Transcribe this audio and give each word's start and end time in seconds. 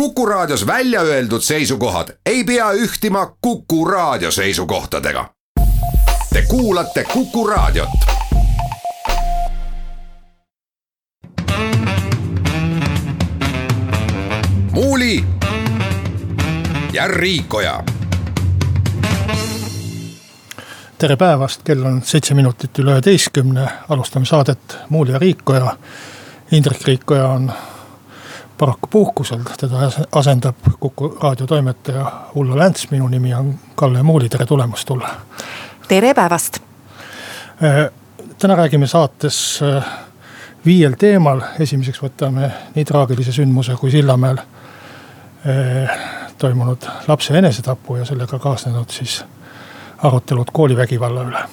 Kuku 0.00 0.26
Raadios 0.26 0.66
välja 0.66 1.00
öeldud 1.00 1.40
seisukohad 1.40 2.08
ei 2.26 2.44
pea 2.44 2.72
ühtima 2.72 3.36
Kuku 3.40 3.84
Raadio 3.84 4.30
seisukohtadega. 4.30 5.30
Te 6.32 6.42
kuulate 6.42 7.04
Kuku 7.04 7.46
Raadiot. 7.46 7.88
muuli 14.70 15.24
ja 16.92 17.08
Riikoja. 17.08 17.84
tere 20.98 21.16
päevast, 21.16 21.62
kell 21.62 21.84
on 21.84 22.02
seitse 22.02 22.34
minutit 22.34 22.78
üle 22.78 22.90
üheteistkümne, 22.90 23.68
alustame 23.88 24.26
saadet 24.26 24.78
Muuli 24.88 25.12
ja 25.12 25.18
Riikoja. 25.18 25.76
Indrek 26.52 26.84
Riikoja 26.84 27.28
on 27.28 27.52
paraku 28.58 28.86
puhkusel, 28.86 29.40
teda 29.58 29.90
asendab 30.12 30.56
Kuku 30.80 31.18
raadio 31.22 31.46
toimetaja 31.46 32.12
Ulla 32.34 32.58
Länts, 32.58 32.90
minu 32.90 33.08
nimi 33.08 33.34
on 33.34 33.54
Kalle 33.74 34.02
Muuli, 34.02 34.28
tere 34.28 34.46
tulemast 34.46 34.90
Ulla. 34.90 35.08
tere 35.88 36.14
päevast. 36.14 36.58
Äh, 37.64 37.90
täna 38.38 38.56
räägime 38.56 38.86
saates 38.86 39.60
äh, 39.62 39.84
viiel 40.66 40.94
teemal, 40.98 41.40
esimeseks 41.60 42.02
võtame 42.02 42.50
nii 42.74 42.84
traagilise 42.84 43.32
sündmuse 43.32 43.76
kui 43.80 43.90
Sillamäel 43.90 44.38
äh, 44.38 45.98
toimunud 46.38 46.88
lapse 47.08 47.38
enesetapu 47.38 47.96
ja 47.96 48.04
sellega 48.04 48.38
kaasnenud 48.38 48.90
siis 48.90 49.24
arutelud 50.02 50.48
koolivägivalla 50.52 51.22
üle 51.22 51.46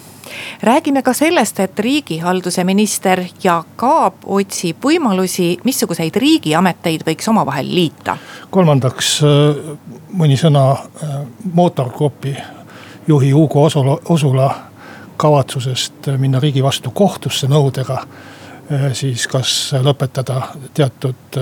räägime 0.63 1.01
ka 1.03 1.13
sellest, 1.13 1.59
et 1.59 1.79
riigihalduse 1.79 2.63
minister 2.63 3.23
Jaak 3.43 3.83
Aab 3.83 4.25
otsib 4.25 4.83
võimalusi, 4.83 5.57
missuguseid 5.63 6.15
riigiameteid 6.15 7.05
võiks 7.07 7.27
omavahel 7.29 7.69
liita. 7.75 8.17
kolmandaks 8.49 9.13
äh, 9.23 9.61
mõni 10.13 10.38
sõna 10.38 10.71
äh, 10.71 11.15
mootorgrupi 11.53 12.35
juhi 13.08 13.31
Hugo 13.31 13.63
Osula, 13.63 13.97
Osula 14.09 14.49
kavatsusest 15.17 16.08
minna 16.17 16.39
riigi 16.39 16.63
vastu 16.63 16.91
kohtusse 16.91 17.47
nõudega. 17.47 18.03
Äh, 18.71 18.91
siis 18.93 19.27
kas 19.27 19.73
lõpetada 19.73 20.41
teatud 20.73 21.39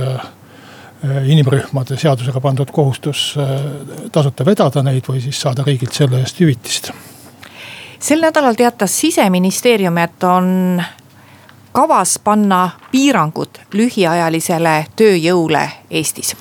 inimrühmade 1.26 1.96
seadusega 1.98 2.40
pandud 2.42 2.70
kohustus 2.72 3.34
tasuta 4.14 4.46
vedada 4.46 4.84
neid 4.86 5.08
või 5.10 5.22
siis 5.24 5.40
saada 5.42 5.66
riigilt 5.66 5.98
selle 5.98 6.20
eest 6.22 6.38
hüvitist 6.44 6.92
sel 8.02 8.22
nädalal 8.22 8.54
teatas 8.54 9.00
siseministeerium, 9.00 9.98
et 9.98 10.24
on 10.24 10.84
kavas 11.72 12.20
panna 12.24 12.70
piirangud 12.92 13.62
lühiajalisele 13.74 14.86
tööjõule 14.96 15.70
Eestis. 15.90 16.36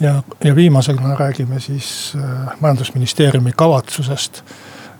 ja, 0.00 0.22
ja 0.44 0.56
viimasena 0.56 1.14
räägime 1.14 1.60
siis 1.60 2.12
äh, 2.16 2.54
majandusministeeriumi 2.60 3.52
kavatsusest 3.56 4.44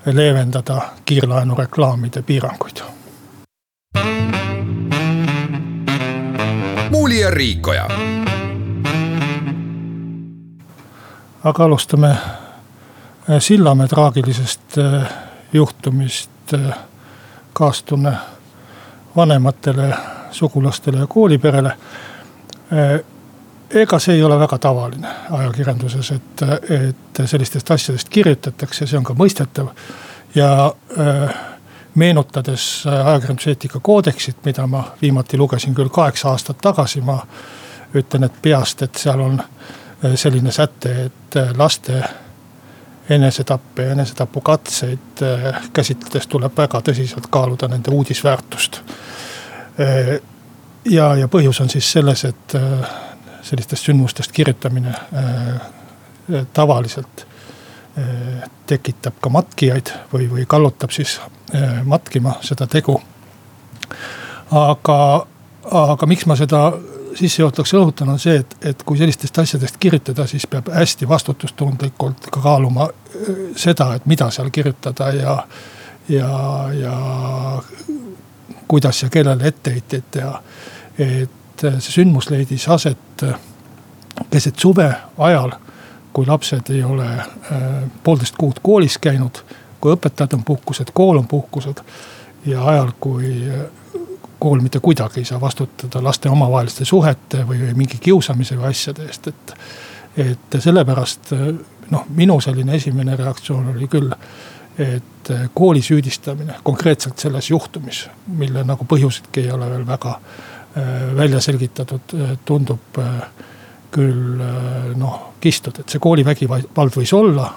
leevendada 0.07 0.83
kiirlaenureklaamide 1.05 2.23
piiranguid. 2.23 2.83
muuli 6.91 7.21
ja 7.21 7.31
Riikoja. 7.31 7.89
aga 11.45 11.65
alustame 11.65 12.09
äh, 12.11 12.19
Sillamäe 13.39 13.89
traagilisest 13.89 14.79
äh, 14.79 15.32
juhtumist 15.53 16.31
äh, 16.55 16.79
kaastunne 17.53 18.13
vanematele, 19.17 19.95
sugulastele 20.31 20.99
ja 20.99 21.07
kooliperele. 21.07 21.69
Äh, 22.73 23.01
ega 23.71 23.99
see 23.99 24.15
ei 24.15 24.23
ole 24.23 24.39
väga 24.39 24.59
tavaline 24.59 25.09
ajakirjanduses, 25.31 26.11
et, 26.11 26.43
et 26.71 27.23
sellistest 27.25 27.71
asjadest 27.71 28.09
kirjutatakse, 28.09 28.87
see 28.87 28.99
on 28.99 29.05
ka 29.05 29.17
mõistetav. 29.17 29.69
ja 30.35 30.75
äh, 30.99 31.35
meenutades 31.95 32.87
ajakirjanduseetika 32.87 33.81
koodeksit, 33.81 34.37
mida 34.45 34.67
ma 34.67 34.85
viimati 35.03 35.39
lugesin 35.39 35.75
küll 35.75 35.89
kaheksa 35.89 36.29
aastat 36.29 36.59
tagasi, 36.59 37.01
ma 37.01 37.19
ütlen, 37.95 38.25
et 38.25 38.43
peast, 38.43 38.83
et 38.83 38.97
seal 38.97 39.21
on 39.21 39.43
selline 40.15 40.51
säte, 40.51 40.93
et 41.05 41.37
laste 41.57 42.01
enesetappe 43.15 43.83
ja 43.83 43.93
enesetapukatseid 43.93 45.23
äh, 45.23 45.63
käsitledes 45.73 46.27
tuleb 46.27 46.57
väga 46.57 46.81
tõsiselt 46.81 47.29
kaaluda 47.31 47.69
nende 47.69 47.91
uudisväärtust. 47.91 48.81
Äh, 49.81 50.15
ja, 50.85 51.15
ja 51.17 51.29
põhjus 51.29 51.61
on 51.63 51.71
siis 51.73 51.93
selles, 51.93 52.25
et 52.25 52.57
äh, 52.59 52.95
sellistest 53.43 53.89
sündmustest 53.89 54.33
kirjutamine 54.33 54.95
tavaliselt 56.55 57.25
tekitab 58.71 59.17
ka 59.21 59.31
matkijaid 59.35 59.91
või, 60.13 60.29
või 60.31 60.45
kallutab 60.49 60.95
siis 60.95 61.17
matkima 61.85 62.37
seda 62.47 62.69
tegu. 62.71 62.95
aga, 64.51 65.27
aga 65.67 66.07
miks 66.07 66.27
ma 66.31 66.37
seda 66.39 66.63
sissejuhatuseks 67.15 67.73
rõhutan, 67.73 68.09
on 68.13 68.19
see, 68.19 68.37
et, 68.41 68.57
et 68.73 68.83
kui 68.87 68.99
sellistest 68.99 69.39
asjadest 69.39 69.77
kirjutada, 69.81 70.27
siis 70.27 70.47
peab 70.47 70.71
hästi 70.73 71.09
vastutustundlikult 71.09 72.29
ka 72.33 72.41
kaaluma 72.41 72.89
äh, 72.89 73.31
seda, 73.57 73.93
et 73.95 74.07
mida 74.07 74.31
seal 74.31 74.51
kirjutada 74.51 75.11
ja, 75.17 75.37
ja, 76.09 76.33
ja 76.79 76.97
kuidas 78.69 79.03
ja 79.03 79.09
kellele 79.09 79.49
etteheiteid 79.49 80.11
teha. 80.11 80.43
et 80.99 81.65
see 81.79 81.93
sündmus 82.03 82.31
leidis 82.31 82.69
aset 82.69 83.23
äh, 83.23 83.35
keset 84.31 84.59
suve 84.59 84.89
ajal, 85.19 85.53
kui 86.13 86.27
lapsed 86.27 86.71
ei 86.71 86.85
ole 86.85 87.09
äh, 87.09 87.29
poolteist 88.05 88.37
kuud 88.39 88.61
koolis 88.63 88.99
käinud, 88.99 89.45
kui 89.81 89.95
õpetajad 89.95 90.37
on 90.37 90.45
puhkused, 90.45 90.91
kool 90.95 91.19
on 91.19 91.29
puhkused 91.29 91.81
ja 92.47 92.65
ajal, 92.65 92.93
kui 93.01 93.41
kool 94.43 94.63
mitte 94.65 94.81
kuidagi 94.83 95.23
ei 95.23 95.29
saa 95.29 95.41
vastutada 95.41 96.03
laste 96.03 96.31
omavaheliste 96.31 96.85
suhete 96.89 97.45
või, 97.47 97.71
mingi 97.79 98.01
kiusamise 98.03 98.59
või 98.59 98.73
asjade 98.73 99.07
eest, 99.07 99.31
et. 99.31 99.55
et 100.27 100.57
sellepärast 100.61 101.31
noh, 101.93 102.09
minu 102.17 102.41
selline 102.41 102.75
esimene 102.77 103.17
reaktsioon 103.17 103.71
oli 103.75 103.89
küll, 103.91 104.11
et 104.79 105.31
kooli 105.55 105.83
süüdistamine 105.83 106.59
konkreetselt 106.63 107.19
selles 107.19 107.51
juhtumis, 107.51 108.07
mille 108.27 108.65
nagu 108.65 108.87
põhjusedki 108.89 109.47
ei 109.47 109.53
ole 109.53 109.69
veel 109.71 109.87
väga 109.87 110.15
äh, 110.17 110.93
välja 111.17 111.41
selgitatud, 111.41 112.15
tundub 112.45 113.01
äh, 113.01 113.11
küll 113.93 114.41
äh, 114.41 114.93
noh, 114.97 115.19
kistud, 115.41 115.83
et 115.83 115.93
see 115.93 116.03
koolivägivald 116.03 116.97
võis 116.97 117.13
olla 117.17 117.51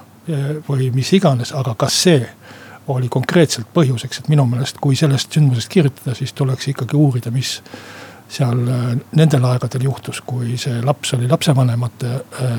või 0.66 0.88
mis 0.90 1.12
iganes, 1.14 1.52
aga 1.54 1.76
kas 1.78 2.00
see 2.08 2.22
oli 2.88 3.10
konkreetselt 3.10 3.68
põhjuseks, 3.74 4.22
et 4.22 4.28
minu 4.30 4.46
meelest, 4.50 4.78
kui 4.82 4.96
sellest 4.96 5.34
sündmusest 5.34 5.72
kirjutada, 5.74 6.16
siis 6.18 6.34
tuleks 6.34 6.68
ikkagi 6.74 6.98
uurida, 7.00 7.32
mis 7.34 7.60
seal 8.30 8.68
äh, 8.68 8.92
nendel 9.18 9.46
aegadel 9.52 9.88
juhtus, 9.90 10.22
kui 10.26 10.58
see 10.62 10.82
laps 10.86 11.14
oli 11.18 11.30
lapsevanemate 11.30 12.12
äh, 12.12 12.54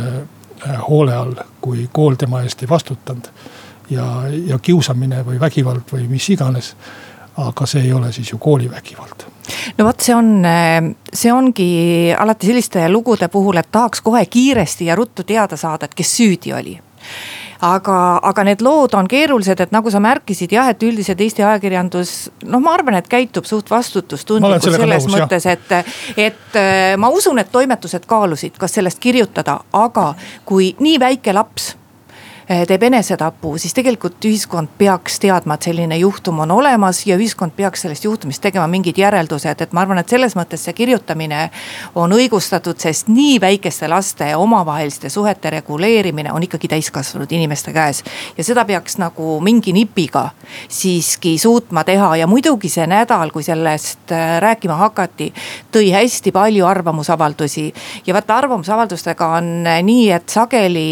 äh, 0.66 0.80
hoole 0.88 1.14
all, 1.14 1.34
kui 1.60 1.88
kool 1.92 2.18
tema 2.18 2.42
eest 2.42 2.62
ei 2.62 2.70
vastutanud. 2.70 3.30
ja, 3.90 4.04
ja 4.46 4.58
kiusamine 4.58 5.22
või 5.22 5.40
vägivald 5.40 5.92
või 5.92 6.08
mis 6.10 6.28
iganes. 6.30 6.74
aga 7.36 7.66
see 7.66 7.82
ei 7.84 7.92
ole 7.92 8.12
siis 8.12 8.30
ju 8.32 8.38
koolivägivald 8.38 9.26
no 9.78 9.84
vot, 9.84 10.00
see 10.00 10.14
on, 10.14 10.42
see 11.12 11.32
ongi 11.32 12.14
alati 12.18 12.46
selliste 12.46 12.88
lugude 12.88 13.28
puhul, 13.28 13.56
et 13.56 13.68
tahaks 13.70 14.00
kohe 14.00 14.24
kiiresti 14.26 14.86
ja 14.86 14.96
ruttu 14.96 15.22
teada 15.22 15.56
saada, 15.56 15.84
et 15.84 15.94
kes 15.94 16.16
süüdi 16.16 16.52
oli 16.56 16.78
aga, 17.64 17.98
aga 18.30 18.44
need 18.48 18.64
lood 18.64 18.94
on 18.98 19.08
keerulised, 19.08 19.60
et 19.60 19.72
nagu 19.74 19.90
sa 19.92 20.00
märkisid 20.02 20.52
jah, 20.56 20.68
et 20.72 20.82
üldiselt 20.82 21.20
Eesti 21.20 21.44
ajakirjandus, 21.46 22.14
noh, 22.50 22.62
ma 22.62 22.74
arvan, 22.76 22.98
et 23.00 23.08
käitub 23.10 23.48
suht 23.48 23.70
vastutustundlikult 23.72 24.76
selles 24.76 25.08
nõus, 25.08 25.16
mõttes, 25.16 25.48
et, 25.50 25.74
et 26.16 26.60
äh, 26.60 26.92
ma 27.00 27.10
usun, 27.14 27.40
et 27.42 27.50
toimetused 27.52 28.06
kaalusid, 28.08 28.58
kas 28.60 28.78
sellest 28.78 29.00
kirjutada, 29.02 29.60
aga 29.72 30.12
kui 30.48 30.74
nii 30.80 31.00
väike 31.02 31.34
laps 31.36 31.74
teeb 32.46 32.82
enesetapu, 32.86 33.56
siis 33.58 33.74
tegelikult 33.74 34.22
ühiskond 34.24 34.70
peaks 34.78 35.18
teadma, 35.22 35.56
et 35.56 35.66
selline 35.66 35.96
juhtum 35.98 36.38
on 36.44 36.52
olemas 36.54 37.00
ja 37.06 37.16
ühiskond 37.18 37.56
peaks 37.56 37.82
sellest 37.82 38.04
juhtumist 38.06 38.42
tegema 38.42 38.68
mingid 38.70 38.98
järeldused, 39.00 39.62
et 39.62 39.72
ma 39.74 39.82
arvan, 39.82 39.98
et 39.98 40.08
selles 40.08 40.36
mõttes 40.38 40.62
see 40.62 40.74
kirjutamine 40.76 41.48
on 41.98 42.14
õigustatud, 42.14 42.78
sest 42.78 43.10
nii 43.10 43.40
väikeste 43.42 43.88
laste 43.90 44.28
omavaheliste 44.38 45.10
suhete 45.10 45.50
reguleerimine 45.56 46.30
on 46.32 46.46
ikkagi 46.46 46.70
täiskasvanud 46.70 47.32
inimeste 47.32 47.74
käes. 47.74 48.04
ja 48.36 48.44
seda 48.44 48.64
peaks 48.64 48.98
nagu 49.02 49.40
mingi 49.40 49.72
nipiga 49.74 50.28
siiski 50.68 51.38
suutma 51.38 51.84
teha 51.84 52.16
ja 52.16 52.26
muidugi 52.26 52.68
see 52.70 52.86
nädal, 52.86 53.30
kui 53.34 53.42
sellest 53.42 54.12
äh, 54.14 54.38
rääkima 54.40 54.76
hakati, 54.86 55.32
tõi 55.72 55.90
hästi 55.90 56.32
palju 56.32 56.66
arvamusavaldusi 56.66 57.72
ja 58.06 58.14
vaata 58.14 58.38
arvamusavaldustega 58.38 59.32
on 59.40 59.50
nii, 59.82 60.10
et 60.14 60.28
sageli 60.30 60.86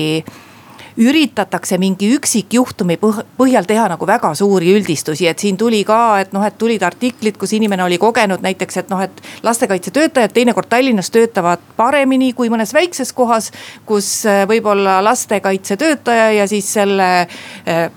üritatakse 1.01 1.79
mingi 1.79 2.11
üksikjuhtumi 2.15 2.97
põhjal 3.03 3.67
teha 3.67 3.87
nagu 3.91 4.07
väga 4.07 4.31
suuri 4.39 4.75
üldistusi, 4.77 5.27
et 5.27 5.43
siin 5.43 5.59
tuli 5.59 5.83
ka, 5.87 6.21
et 6.23 6.33
noh, 6.37 6.45
et 6.47 6.57
tulid 6.59 6.83
artiklid, 6.87 7.39
kus 7.41 7.55
inimene 7.57 7.85
oli 7.85 7.99
kogenud 7.99 8.45
näiteks, 8.45 8.79
et 8.83 8.93
noh, 8.93 9.03
et 9.03 9.23
lastekaitsetöötajad 9.43 10.35
teinekord 10.35 10.71
Tallinnas 10.71 11.11
töötavad 11.15 11.63
paremini 11.77 12.33
kui 12.33 12.51
mõnes 12.53 12.75
väikses 12.75 13.13
kohas, 13.13 13.51
kus 13.87 14.11
äh, 14.27 14.45
võib-olla 14.51 15.01
lastekaitsetöötaja 15.05 16.31
ja 16.39 16.49
siis 16.51 16.73
selle 16.79 17.11
äh, 17.25 17.91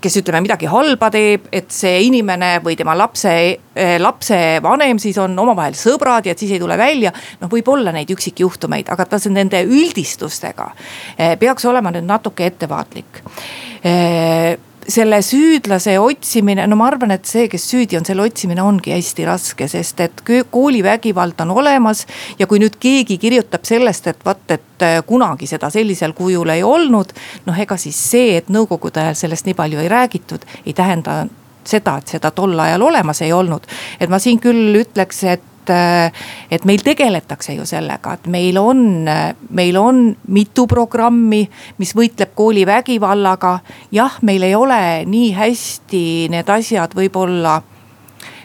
kes 0.00 0.16
ütleme 0.20 0.40
midagi 0.44 0.68
halba 0.70 1.10
teeb, 1.12 1.48
et 1.52 1.70
see 1.74 2.04
inimene 2.06 2.54
või 2.64 2.76
tema 2.78 2.94
lapse, 2.98 3.34
eh, 3.74 3.96
lapse 4.00 4.38
vanem 4.62 4.98
siis 5.02 5.18
on 5.20 5.36
omavahel 5.38 5.76
sõbrad 5.78 6.26
ja 6.26 6.32
et 6.32 6.38
siis 6.38 6.52
ei 6.56 6.62
tule 6.62 6.78
välja. 6.78 7.12
noh, 7.40 7.48
võib 7.48 7.68
olla 7.68 7.92
neid 7.92 8.10
üksikjuhtumeid, 8.10 8.88
aga 8.88 9.04
ta 9.04 9.18
nende 9.30 9.62
üldistustega 9.64 10.70
eh, 11.18 11.36
peaks 11.38 11.64
olema 11.64 11.90
nüüd 11.90 12.08
natuke 12.08 12.46
ettevaatlik 12.46 13.22
eh, 13.84 14.56
selle 14.88 15.22
süüdlase 15.22 15.98
otsimine, 16.00 16.66
no 16.66 16.76
ma 16.76 16.86
arvan, 16.90 17.12
et 17.14 17.28
see, 17.28 17.48
kes 17.50 17.66
süüdi 17.70 17.98
on, 17.98 18.06
selle 18.06 18.24
otsimine 18.24 18.62
ongi 18.62 18.94
hästi 18.94 19.26
raske, 19.28 19.68
sest 19.68 20.00
et 20.00 20.22
koolivägivald 20.50 21.40
on 21.44 21.50
olemas. 21.50 22.06
ja 22.38 22.46
kui 22.46 22.60
nüüd 22.62 22.78
keegi 22.80 23.18
kirjutab 23.18 23.64
sellest, 23.68 24.06
et 24.06 24.24
vaat, 24.24 24.44
et 24.50 24.86
äh, 24.86 25.00
kunagi 25.06 25.46
seda 25.46 25.70
sellisel 25.70 26.12
kujul 26.12 26.48
ei 26.48 26.62
olnud. 26.62 27.12
noh, 27.46 27.60
ega 27.60 27.76
siis 27.76 27.98
see, 28.10 28.36
et 28.36 28.48
nõukogude 28.48 29.02
ajal 29.02 29.18
sellest 29.24 29.46
nii 29.46 29.54
palju 29.54 29.80
ei 29.80 29.88
räägitud, 29.88 30.46
ei 30.66 30.72
tähenda 30.72 31.26
seda, 31.64 31.98
et 31.98 32.08
seda 32.08 32.30
tol 32.30 32.58
ajal 32.58 32.82
olemas 32.82 33.22
ei 33.22 33.32
olnud. 33.32 33.66
et 34.00 34.10
ma 34.10 34.18
siin 34.18 34.40
küll 34.40 34.80
ütleks, 34.82 35.24
et 35.24 35.59
et, 35.60 36.14
et 36.50 36.64
meil 36.64 36.82
tegeletakse 36.84 37.54
ju 37.54 37.66
sellega, 37.68 38.14
et 38.14 38.28
meil 38.30 38.58
on, 38.58 39.08
meil 39.50 39.76
on 39.80 40.04
mitu 40.28 40.66
programmi, 40.70 41.44
mis 41.78 41.94
võitleb 41.96 42.34
koolivägivallaga. 42.34 43.58
jah, 43.92 44.18
meil 44.22 44.42
ei 44.42 44.54
ole 44.54 45.04
nii 45.06 45.32
hästi 45.36 46.04
need 46.30 46.48
asjad 46.48 46.94
võib-olla 46.96 47.60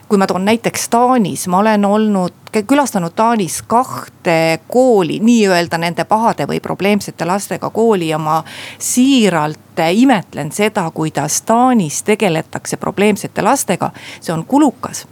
kui 0.06 0.19
ma 0.21 0.27
toon 0.27 0.45
näiteks 0.45 0.89
Taanis, 0.89 1.47
ma 1.50 1.57
olen 1.63 1.85
olnud, 1.85 2.33
külastanud 2.67 3.15
Taanis 3.17 3.62
kahte 3.65 4.59
kooli, 4.67 5.17
nii-öelda 5.19 5.79
nende 5.81 6.06
pahade 6.06 6.45
või 6.45 6.59
probleemsete 6.62 7.25
lastega 7.25 7.69
kooli 7.73 8.12
ja 8.12 8.19
ma 8.21 8.44
siiralt 8.77 9.81
imetlen 9.91 10.51
seda, 10.53 10.85
kuidas 10.94 11.41
Taanis 11.41 12.03
tegeletakse 12.03 12.77
probleemsete 12.77 13.41
lastega. 13.41 13.91
see 14.21 14.33
on 14.33 14.45
kulukas 14.45 15.07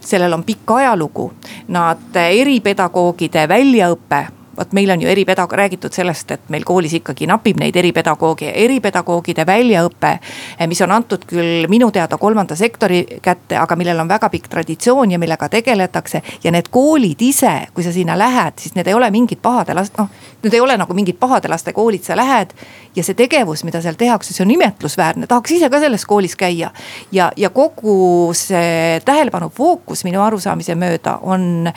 sellel 0.00 0.32
on 0.32 0.44
pikk 0.44 0.70
ajalugu, 0.76 1.32
nad 1.68 2.16
eripedagoogide 2.16 3.48
väljaõpe 3.48 4.26
vot 4.56 4.72
meil 4.72 4.90
on 4.90 5.02
ju 5.02 5.08
eripedagoog, 5.08 5.52
räägitud 5.58 5.92
sellest, 5.92 6.30
et 6.30 6.48
meil 6.52 6.64
koolis 6.64 6.94
ikkagi 6.98 7.26
napib 7.26 7.60
neid 7.60 7.76
eripedagoogi, 7.76 8.50
eripedagoogide 8.64 9.46
väljaõpe. 9.48 10.12
Eh, 10.58 10.66
mis 10.68 10.80
on 10.84 10.92
antud 10.92 11.24
küll 11.28 11.68
minu 11.72 11.90
teada 11.90 12.18
kolmanda 12.18 12.56
sektori 12.56 13.02
kätte, 13.22 13.56
aga 13.58 13.76
millel 13.76 14.00
on 14.00 14.10
väga 14.10 14.28
pikk 14.32 14.50
traditsioon 14.52 15.10
ja 15.10 15.18
millega 15.18 15.48
tegeletakse. 15.48 16.22
ja 16.44 16.50
need 16.50 16.68
koolid 16.70 17.20
ise, 17.22 17.68
kui 17.74 17.84
sa 17.84 17.92
sinna 17.92 18.18
lähed, 18.18 18.58
siis 18.58 18.74
need 18.74 18.86
ei 18.86 18.94
ole 18.94 19.10
mingid 19.10 19.38
pahade 19.42 19.74
last-, 19.74 19.98
noh. 19.98 20.08
Need 20.42 20.54
ei 20.54 20.60
ole 20.60 20.76
nagu 20.76 20.94
mingid 20.94 21.16
pahade 21.18 21.48
laste 21.48 21.72
koolid, 21.72 22.02
sa 22.02 22.16
lähed 22.16 22.50
ja 22.96 23.04
see 23.04 23.14
tegevus, 23.14 23.64
mida 23.64 23.80
seal 23.82 23.96
tehakse, 23.98 24.34
see 24.34 24.44
on 24.44 24.50
imetlusväärne, 24.50 25.26
tahaks 25.30 25.54
ise 25.56 25.70
ka 25.70 25.80
selles 25.80 26.04
koolis 26.06 26.36
käia. 26.36 26.70
ja, 27.12 27.32
ja 27.36 27.50
kogu 27.50 28.32
see 28.36 29.00
tähelepanu 29.04 29.52
fookus 29.54 30.04
minu 30.04 30.22
arusaamise 30.22 30.74
mööda 30.74 31.18
on 31.22 31.70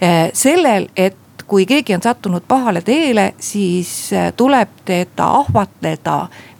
eh, 0.00 0.30
sellel, 0.34 0.88
et 0.96 1.16
kui 1.52 1.66
keegi 1.66 1.94
on 1.94 2.00
sattunud 2.02 2.42
pahale 2.48 2.80
teele, 2.80 3.34
siis 3.38 4.12
äh, 4.12 4.32
tuleb 4.36 4.68
teda 4.88 5.26
ahvatleda 5.36 6.14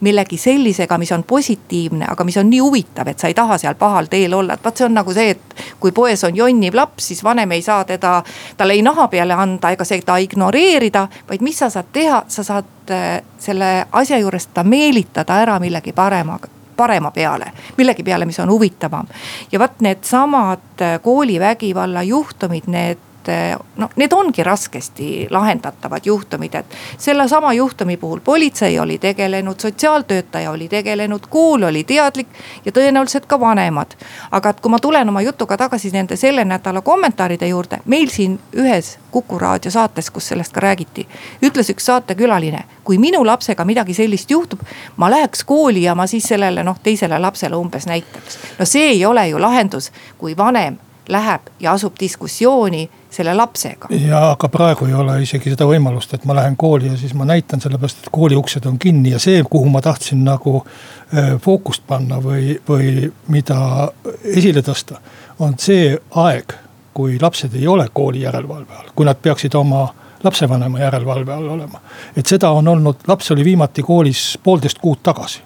millegi 0.05 0.37
sellisega, 0.37 0.99
mis 0.99 1.13
on 1.17 1.23
positiivne, 1.25 2.05
aga 2.13 2.25
mis 2.29 2.37
on 2.37 2.51
nii 2.51 2.59
huvitav, 2.61 3.09
et 3.09 3.19
sa 3.19 3.31
ei 3.31 3.35
taha 3.35 3.57
seal 3.59 3.79
pahal 3.81 4.11
teel 4.13 4.35
olla, 4.37 4.53
et 4.53 4.65
vaat 4.65 4.77
see 4.77 4.85
on 4.85 4.93
nagu 4.93 5.15
see, 5.17 5.31
et 5.33 5.55
kui 5.81 5.95
poes 5.97 6.25
on 6.29 6.37
jonniv 6.37 6.77
laps, 6.77 7.07
siis 7.09 7.25
vanem 7.25 7.55
ei 7.57 7.65
saa 7.65 7.87
teda, 7.89 8.19
talle 8.57 8.77
ei 8.77 8.83
naha 8.85 9.07
peale 9.09 9.33
anda 9.33 9.71
ega 9.73 9.87
seda 9.89 10.19
ignoreerida. 10.21 11.07
vaid 11.29 11.41
mis 11.41 11.63
sa 11.65 11.71
saad 11.73 11.89
teha, 11.93 12.19
sa 12.29 12.45
saad 12.45 12.93
äh, 12.93 13.23
selle 13.39 13.71
asja 13.93 14.19
juures 14.21 14.51
ta 14.53 14.65
meelitada 14.65 15.39
ära 15.41 15.57
millegi 15.61 15.97
paremaga 15.97 16.53
parema 16.77 17.11
peale, 17.11 17.49
millegi 17.79 18.03
peale, 18.03 18.29
mis 18.29 18.41
on 18.45 18.53
huvitavam. 18.53 19.09
ja 19.53 19.59
vot 19.59 19.81
needsamad 19.81 20.85
äh, 20.85 21.01
koolivägivalla 21.01 22.03
juhtumid, 22.03 22.69
need 22.69 23.09
et 23.29 23.59
no 23.77 23.89
need 23.97 24.13
ongi 24.13 24.45
raskesti 24.45 25.27
lahendatavad 25.31 26.07
juhtumid, 26.07 26.55
et 26.55 26.67
sellesama 26.99 27.53
juhtumi 27.53 27.97
puhul 27.97 28.21
politsei 28.21 28.79
oli 28.79 28.99
tegelenud, 28.99 29.61
sotsiaaltöötaja 29.61 30.51
oli 30.51 30.69
tegelenud, 30.69 31.27
kool 31.31 31.63
oli 31.63 31.85
teadlik 31.85 32.29
ja 32.65 32.73
tõenäoliselt 32.73 33.27
ka 33.27 33.41
vanemad. 33.41 33.95
aga 34.31 34.49
et 34.49 34.61
kui 34.61 34.71
ma 34.71 34.79
tulen 34.79 35.09
oma 35.09 35.21
jutuga 35.23 35.57
tagasi 35.57 35.91
nende 35.91 36.17
selle 36.17 36.45
nädala 36.45 36.81
kommentaaride 36.81 37.49
juurde, 37.49 37.79
meil 37.85 38.09
siin 38.09 38.39
ühes 38.57 38.99
Kuku 39.13 39.39
raadio 39.39 39.71
saates, 39.71 40.11
kus 40.11 40.29
sellest 40.29 40.53
ka 40.53 40.61
räägiti, 40.61 41.03
ütles 41.45 41.69
üks 41.71 41.85
saatekülaline, 41.85 42.65
kui 42.85 42.97
minu 42.99 43.27
lapsega 43.27 43.65
midagi 43.65 43.95
sellist 43.95 44.31
juhtub, 44.31 44.61
ma 44.97 45.11
läheks 45.11 45.45
kooli 45.45 45.83
ja 45.83 45.95
ma 45.95 46.07
siis 46.07 46.25
sellele 46.25 46.65
noh, 46.65 46.79
teisele 46.83 47.19
lapsele 47.19 47.57
umbes 47.57 47.87
näitaks. 47.87 48.39
no 48.59 48.65
see 48.65 48.89
ei 48.95 49.05
ole 49.07 49.29
ju 49.29 49.41
lahendus, 49.41 49.93
kui 50.19 50.37
vanem 50.37 50.79
läheb 51.09 51.41
ja 51.61 51.73
asub 51.73 51.95
diskussiooni 52.01 52.91
selle 53.13 53.35
lapsega. 53.35 53.89
ja 54.09 54.21
aga 54.31 54.49
praegu 54.49 54.87
ei 54.89 54.95
ole 54.95 55.19
isegi 55.23 55.53
seda 55.53 55.67
võimalust, 55.69 56.15
et 56.15 56.25
ma 56.29 56.37
lähen 56.37 56.57
kooli 56.57 56.89
ja 56.89 56.97
siis 56.97 57.15
ma 57.19 57.27
näitan, 57.29 57.61
sellepärast 57.61 58.05
et 58.05 58.11
kooli 58.13 58.37
uksed 58.39 58.67
on 58.67 58.79
kinni 58.79 59.13
ja 59.13 59.21
see, 59.23 59.43
kuhu 59.51 59.69
ma 59.73 59.83
tahtsin 59.85 60.25
nagu 60.25 60.63
äh, 60.63 61.35
fookust 61.43 61.85
panna 61.87 62.21
või, 62.25 62.57
või 62.69 63.11
mida 63.29 63.91
esile 64.25 64.65
tõsta. 64.65 65.01
on 65.39 65.59
see 65.59 65.97
aeg, 66.25 66.57
kui 66.95 67.19
lapsed 67.21 67.55
ei 67.55 67.69
ole 67.69 67.89
kooli 67.93 68.25
järelevalve 68.25 68.81
all, 68.81 68.93
kui 68.95 69.07
nad 69.07 69.21
peaksid 69.23 69.55
oma 69.55 69.87
lapsevanema 70.25 70.81
järelevalve 70.81 71.33
all 71.33 71.49
olema. 71.59 71.81
et 72.17 72.27
seda 72.27 72.51
on 72.51 72.69
olnud, 72.69 73.07
laps 73.07 73.31
oli 73.31 73.45
viimati 73.45 73.83
koolis 73.83 74.39
poolteist 74.43 74.79
kuud 74.79 75.03
tagasi 75.03 75.43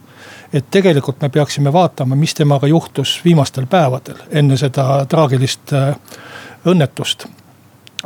et 0.53 0.67
tegelikult 0.71 1.21
me 1.21 1.29
peaksime 1.29 1.73
vaatama, 1.73 2.17
mis 2.17 2.35
temaga 2.35 2.67
juhtus 2.67 3.21
viimastel 3.25 3.67
päevadel 3.67 4.21
enne 4.31 4.57
seda 4.57 5.05
traagilist 5.09 5.73
äh, 5.73 5.97
õnnetust. 6.67 7.27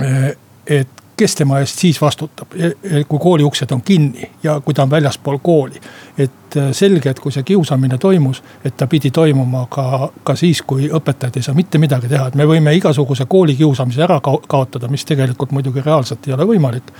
Äh, 0.02 0.36
et 0.66 0.88
kes 1.16 1.34
tema 1.36 1.58
eest 1.60 1.78
siis 1.78 1.98
vastutab, 2.00 2.54
e, 2.56 2.70
e, 2.82 3.02
kui 3.08 3.18
kooli 3.20 3.44
uksed 3.44 3.72
on 3.76 3.82
kinni 3.84 4.30
ja 4.42 4.54
kui 4.64 4.74
ta 4.74 4.86
on 4.86 4.90
väljaspool 4.90 5.38
kooli. 5.42 5.80
et 6.18 6.56
selge, 6.72 7.10
et 7.10 7.20
kui 7.20 7.32
see 7.32 7.42
kiusamine 7.46 7.98
toimus, 7.98 8.42
et 8.64 8.76
ta 8.76 8.86
pidi 8.86 9.10
toimuma 9.10 9.66
ka, 9.70 10.10
ka 10.24 10.34
siis, 10.36 10.62
kui 10.62 10.88
õpetajad 10.88 11.36
ei 11.36 11.42
saa 11.42 11.54
mitte 11.54 11.78
midagi 11.78 12.08
teha, 12.08 12.26
et 12.28 12.34
me 12.34 12.44
võime 12.44 12.72
igasuguse 12.76 13.24
koolikiusamise 13.28 14.02
ära 14.02 14.18
kaotada, 14.20 14.88
mis 14.88 15.04
tegelikult 15.04 15.52
muidugi 15.52 15.84
reaalselt 15.84 16.26
ei 16.26 16.34
ole 16.34 16.48
võimalik 16.48 16.90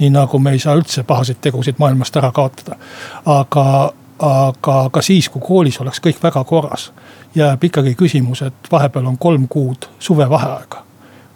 nii 0.00 0.10
nagu 0.10 0.38
me 0.38 0.54
ei 0.56 0.58
saa 0.58 0.74
üldse 0.78 1.04
pahasid 1.06 1.40
tegusid 1.44 1.78
maailmast 1.78 2.16
ära 2.16 2.32
kaotada. 2.32 2.76
aga, 3.24 3.92
aga 4.18 4.76
ka 4.92 5.02
siis, 5.02 5.28
kui 5.28 5.42
koolis 5.44 5.80
oleks 5.80 6.00
kõik 6.00 6.22
väga 6.22 6.44
korras, 6.44 6.90
jääb 7.34 7.64
ikkagi 7.64 7.94
küsimus, 7.94 8.42
et 8.46 8.72
vahepeal 8.72 9.06
on 9.06 9.18
kolm 9.18 9.48
kuud 9.48 9.90
suvevaheaega. 9.98 10.84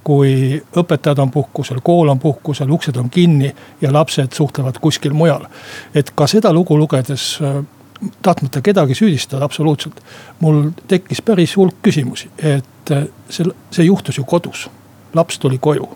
Kui 0.04 0.62
õpetajad 0.76 1.18
on 1.23 1.30
puhkusel, 1.30 1.80
kool 1.82 2.08
on 2.12 2.18
puhkusel, 2.20 2.70
uksed 2.70 2.96
on 3.00 3.11
kinni 3.11 3.54
ja 3.80 3.92
lapsed 3.92 4.32
suhtlevad 4.37 4.78
kuskil 4.80 5.12
mujal. 5.12 5.46
et 5.94 6.12
ka 6.14 6.26
seda 6.26 6.52
lugu 6.52 6.78
lugedes 6.78 7.40
tahtmata 8.23 8.61
kedagi 8.61 8.94
süüdistada 8.94 9.44
absoluutselt. 9.44 10.00
mul 10.40 10.70
tekkis 10.88 11.23
päris 11.23 11.56
hulk 11.56 11.75
küsimusi, 11.82 12.30
et 12.38 12.92
see, 13.28 13.46
see 13.70 13.84
juhtus 13.84 14.18
ju 14.18 14.25
kodus. 14.25 14.70
laps 15.14 15.38
tuli 15.38 15.58
koju, 15.58 15.88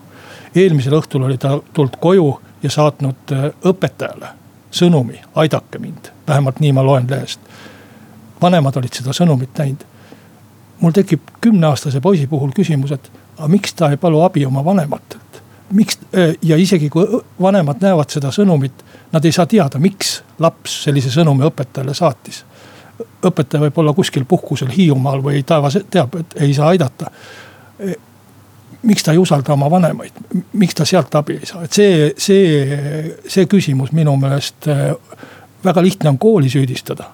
eelmisel 0.55 0.93
õhtul 0.93 1.25
oli 1.25 1.37
ta 1.37 1.59
tulnud 1.73 1.97
koju 1.99 2.41
ja 2.63 2.69
saatnud 2.69 3.33
õpetajale 3.65 4.39
sõnumi, 4.71 5.19
aidake 5.35 5.79
mind, 5.79 6.11
vähemalt 6.27 6.59
nii 6.59 6.71
ma 6.73 6.83
loen 6.85 7.07
lehest. 7.09 7.39
vanemad 8.41 8.75
olid 8.77 8.93
seda 8.93 9.13
sõnumit 9.13 9.57
näinud. 9.57 9.85
mul 10.79 10.91
tekib 10.91 11.21
kümneaastase 11.41 12.01
poisi 12.01 12.27
puhul 12.27 12.51
küsimus, 12.55 12.91
et 12.91 13.11
aga 13.39 13.47
miks 13.47 13.73
ta 13.73 13.89
ei 13.89 13.97
palu 13.97 14.21
abi 14.21 14.45
oma 14.45 14.63
vanematelt? 14.65 15.41
miks 15.73 15.99
ja 16.41 16.57
isegi 16.57 16.89
kui 16.89 17.05
vanemad 17.41 17.81
näevad 17.83 18.09
seda 18.09 18.31
sõnumit, 18.33 18.83
nad 19.11 19.25
ei 19.25 19.31
saa 19.31 19.45
teada, 19.45 19.77
miks 19.79 20.19
laps 20.41 20.79
sellise 20.87 21.11
sõnumi 21.13 21.45
õpetajale 21.45 21.93
saatis. 21.93 22.43
õpetaja 23.25 23.61
võib 23.61 23.77
olla 23.77 23.93
kuskil 23.93 24.25
puhkusel 24.25 24.71
Hiiumaal 24.73 25.21
või 25.23 25.43
taevas 25.43 25.77
teab, 25.89 26.15
et 26.15 26.35
ei 26.41 26.53
saa 26.53 26.73
aidata 26.73 27.11
miks 28.83 29.03
ta 29.03 29.11
ei 29.11 29.17
usalda 29.17 29.53
oma 29.53 29.69
vanemaid, 29.71 30.15
miks 30.53 30.75
ta 30.75 30.85
sealt 30.85 31.15
abi 31.15 31.39
ei 31.39 31.45
saa, 31.45 31.63
et 31.67 31.75
see, 31.75 32.11
see, 32.17 33.19
see 33.27 33.47
küsimus 33.51 33.91
minu 33.95 34.15
meelest 34.19 34.69
äh, 34.71 34.93
väga 35.65 35.83
lihtne 35.83 36.13
on 36.13 36.19
kooli 36.19 36.49
süüdistada. 36.49 37.09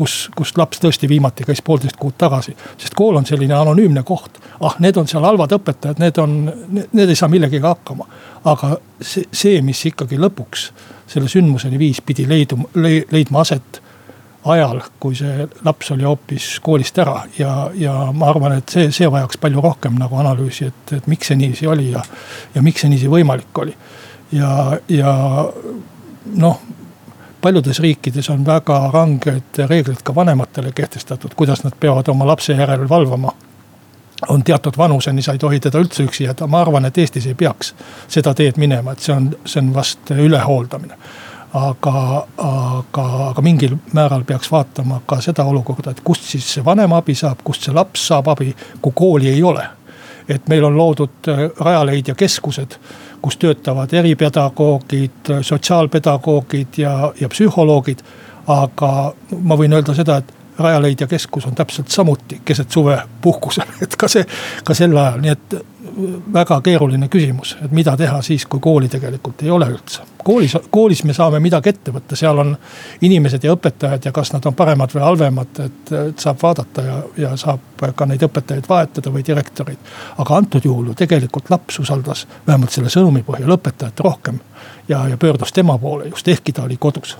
Kus, 0.00 0.14
kus 0.36 0.54
laps 0.56 0.80
tõesti 0.80 1.08
viimati 1.10 1.44
käis 1.44 1.60
poolteist 1.64 1.98
kuud 2.00 2.16
tagasi. 2.18 2.54
sest 2.78 2.96
kool 2.96 3.18
on 3.20 3.26
selline 3.28 3.54
anonüümne 3.56 4.02
koht, 4.08 4.40
ah, 4.60 4.78
need 4.80 4.96
on 4.96 5.08
seal 5.10 5.26
halvad 5.26 5.52
õpetajad, 5.58 6.00
need 6.00 6.18
on, 6.22 6.40
need 6.72 7.08
ei 7.08 7.18
saa 7.18 7.28
millegagi 7.28 7.62
hakkama. 7.64 8.08
aga 8.48 8.76
see, 9.00 9.28
see, 9.32 9.60
mis 9.62 9.84
ikkagi 9.92 10.18
lõpuks 10.20 10.70
selle 11.10 11.28
sündmuseni 11.28 11.78
viis, 11.78 12.00
pidi 12.06 12.26
leiduma, 12.28 12.70
leidma 13.12 13.44
aset 13.44 13.82
ajal, 14.48 14.80
kui 15.02 15.16
see 15.18 15.44
laps 15.66 15.90
oli 15.92 16.06
hoopis 16.08 16.48
koolist 16.64 16.98
ära 17.02 17.18
ja, 17.36 17.54
ja 17.76 17.94
ma 18.16 18.30
arvan, 18.32 18.56
et 18.56 18.72
see, 18.72 18.88
see 18.94 19.10
vajaks 19.10 19.40
palju 19.42 19.60
rohkem 19.60 19.98
nagu 20.00 20.16
analüüsi, 20.22 20.70
et, 20.70 20.94
et 20.96 21.08
miks 21.12 21.28
see 21.28 21.36
niiviisi 21.40 21.68
oli 21.68 21.90
ja, 21.90 22.04
ja 22.54 22.64
miks 22.64 22.86
see 22.86 22.92
niiviisi 22.92 23.12
võimalik 23.12 23.64
oli. 23.64 23.76
ja, 24.32 24.78
ja 24.88 25.12
noh, 26.40 26.62
paljudes 27.40 27.80
riikides 27.80 28.30
on 28.30 28.46
väga 28.46 28.90
ranged 28.92 29.62
reeglid 29.66 30.02
ka 30.04 30.14
vanematele 30.14 30.72
kehtestatud, 30.72 31.34
kuidas 31.36 31.64
nad 31.64 31.72
peavad 31.80 32.08
oma 32.08 32.26
lapse 32.26 32.52
järel 32.52 32.88
valvama. 32.88 33.32
On 34.28 34.44
teatud 34.44 34.76
vanuseni, 34.76 35.22
sa 35.22 35.32
ei 35.32 35.38
tohi 35.38 35.60
teda 35.60 35.80
üldse 35.80 36.04
üksi 36.04 36.26
jätta, 36.26 36.46
ma 36.46 36.60
arvan, 36.60 36.84
et 36.84 36.98
Eestis 36.98 37.26
ei 37.26 37.34
peaks 37.34 37.72
seda 38.08 38.34
teed 38.36 38.60
minema, 38.60 38.92
et 38.92 39.00
see 39.00 39.14
on, 39.16 39.30
see 39.44 39.62
on 39.62 39.74
vast 39.74 40.12
ülehooldamine. 40.12 40.98
Aga, 41.56 42.26
aga, 42.36 43.04
aga 43.30 43.42
mingil 43.42 43.74
määral 43.96 44.22
peaks 44.28 44.52
vaatama 44.52 45.00
ka 45.06 45.18
seda 45.24 45.44
olukorda, 45.48 45.90
et 45.90 46.02
kust 46.04 46.28
siis 46.28 46.46
see 46.54 46.64
vanem 46.64 46.92
abi 46.94 47.16
saab, 47.18 47.40
kust 47.44 47.64
see 47.66 47.74
laps 47.74 48.04
saab 48.12 48.28
abi, 48.30 48.52
kui 48.82 48.92
kooli 48.94 49.32
ei 49.32 49.42
ole. 49.42 49.66
et 50.30 50.48
meil 50.48 50.64
on 50.64 50.76
loodud 50.76 51.26
äh, 51.28 51.40
Rajaleidja 51.58 52.14
keskused, 52.14 52.76
kus 53.22 53.36
töötavad 53.36 53.92
eripedagoogid, 53.92 55.32
sotsiaalpedagoogid 55.42 56.78
ja, 56.78 57.12
ja 57.20 57.28
psühholoogid. 57.28 58.02
aga 58.50 59.12
ma 59.46 59.54
võin 59.54 59.76
öelda 59.76 59.94
seda, 59.94 60.16
et 60.16 60.39
Rajaleidja 60.60 61.06
keskus 61.10 61.46
on 61.46 61.54
täpselt 61.54 61.88
samuti 61.88 62.40
keset 62.44 62.70
suve 62.70 62.98
puhkusel, 63.20 63.68
et 63.84 63.96
ka 63.96 64.08
see, 64.08 64.24
ka 64.64 64.76
sel 64.76 64.96
ajal, 64.96 65.20
nii 65.24 65.36
et 65.36 65.60
väga 66.32 66.60
keeruline 66.60 67.08
küsimus, 67.08 67.56
et 67.64 67.72
mida 67.72 67.96
teha 67.96 68.20
siis, 68.22 68.44
kui 68.46 68.60
kooli 68.60 68.88
tegelikult 68.88 69.42
ei 69.42 69.50
ole 69.50 69.68
üldse. 69.70 70.02
koolis, 70.24 70.56
koolis 70.70 71.04
me 71.04 71.14
saame 71.16 71.40
midagi 71.40 71.72
ette 71.72 71.92
võtta, 71.92 72.16
seal 72.16 72.38
on 72.38 72.52
inimesed 73.00 73.44
ja 73.44 73.54
õpetajad 73.56 74.04
ja 74.04 74.12
kas 74.12 74.32
nad 74.32 74.46
on 74.46 74.54
paremad 74.54 74.92
või 74.94 75.02
halvemad, 75.02 75.62
et, 75.64 75.92
et 75.92 76.20
saab 76.20 76.42
vaadata 76.42 76.84
ja, 76.84 76.98
ja 77.16 77.32
saab 77.40 77.86
ka 77.96 78.06
neid 78.06 78.22
õpetajaid 78.28 78.68
vahetada 78.68 79.12
või 79.14 79.24
direktoreid. 79.26 79.90
aga 80.18 80.36
antud 80.36 80.64
juhul 80.64 80.92
ju 80.92 80.94
tegelikult 80.94 81.50
laps 81.50 81.80
usaldas 81.80 82.26
vähemalt 82.46 82.76
selle 82.76 82.92
sõnumi 82.92 83.24
põhjal 83.26 83.56
õpetajat 83.56 84.04
rohkem 84.04 84.40
ja, 84.88 85.08
ja 85.08 85.16
pöördus 85.16 85.52
tema 85.52 85.78
poole 85.78 86.12
just, 86.12 86.28
ehkki 86.28 86.52
ta 86.52 86.68
oli 86.68 86.76
kodus 86.76 87.16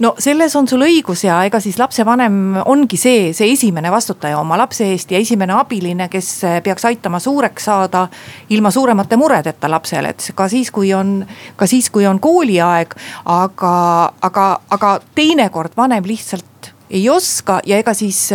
no 0.00 0.14
selles 0.18 0.56
on 0.56 0.68
sul 0.68 0.84
õigus 0.86 1.24
ja 1.26 1.42
ega 1.46 1.60
siis 1.60 1.78
lapsevanem 1.80 2.62
ongi 2.66 2.98
see, 3.00 3.32
see 3.36 3.52
esimene 3.52 3.90
vastutaja 3.92 4.38
oma 4.40 4.58
lapse 4.60 4.86
eest 4.92 5.12
ja 5.12 5.20
esimene 5.22 5.56
abiline, 5.58 6.08
kes 6.12 6.30
peaks 6.64 6.84
aitama 6.88 7.20
suureks 7.22 7.64
saada. 7.64 8.08
ilma 8.50 8.70
suuremate 8.70 9.16
muredeta 9.16 9.70
lapsele, 9.70 10.08
et 10.08 10.30
ka 10.34 10.48
siis, 10.48 10.70
kui 10.70 10.92
on, 10.94 11.26
ka 11.56 11.66
siis, 11.66 11.90
kui 11.90 12.06
on 12.06 12.20
kooliaeg, 12.20 12.94
aga, 13.24 13.74
aga, 14.22 14.46
aga 14.70 15.00
teinekord 15.14 15.76
vanem 15.76 16.04
lihtsalt 16.06 16.72
ei 16.92 17.08
oska 17.08 17.60
ja 17.66 17.78
ega 17.80 17.94
siis 17.94 18.30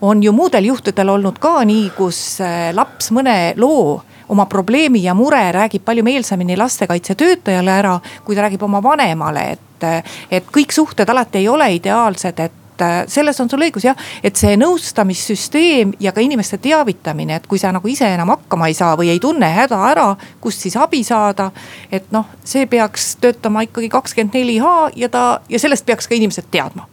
on 0.00 0.22
ju 0.22 0.32
muudel 0.32 0.64
juhtudel 0.64 1.08
olnud 1.16 1.40
ka 1.42 1.58
nii, 1.66 1.90
kus 1.96 2.38
laps 2.74 3.10
mõne 3.10 3.54
loo 3.56 4.02
oma 4.28 4.46
probleemi 4.46 5.02
ja 5.02 5.14
mure 5.14 5.52
räägib 5.52 5.84
palju 5.84 6.04
meelsamini 6.04 6.56
lastekaitsetöötajale 6.56 7.70
ära, 7.70 7.96
kui 8.24 8.36
ta 8.36 8.46
räägib 8.46 8.62
oma 8.62 8.82
vanemale, 8.82 9.50
et, 9.56 9.88
et 10.30 10.46
kõik 10.52 10.72
suhted 10.74 11.08
alati 11.08 11.38
ei 11.38 11.48
ole 11.48 11.72
ideaalsed, 11.78 12.40
et 12.40 12.62
selles 13.08 13.40
on 13.40 13.50
sul 13.50 13.62
õigus 13.64 13.86
jah, 13.86 13.96
et 14.24 14.36
see 14.36 14.56
nõustamissüsteem 14.60 15.94
ja 16.00 16.12
ka 16.12 16.20
inimeste 16.20 16.58
teavitamine, 16.62 17.38
et 17.38 17.46
kui 17.48 17.58
sa 17.58 17.72
nagu 17.72 17.88
ise 17.88 18.08
enam 18.12 18.34
hakkama 18.34 18.68
ei 18.68 18.76
saa 18.76 18.96
või 18.98 19.10
ei 19.14 19.20
tunne 19.22 19.48
häda 19.54 19.80
ära, 19.90 20.08
kust 20.40 20.64
siis 20.64 20.76
abi 20.76 21.02
saada. 21.04 21.50
et 21.90 22.12
noh, 22.12 22.26
see 22.44 22.66
peaks 22.66 23.16
töötama 23.20 23.62
ikkagi 23.66 23.88
kakskümmend 23.88 24.34
neli 24.34 24.58
H 24.58 24.90
ja 24.96 25.08
ta 25.08 25.40
ja 25.48 25.58
sellest 25.58 25.86
peaks 25.86 26.08
ka 26.08 26.14
inimesed 26.14 26.50
teadma. 26.50 26.88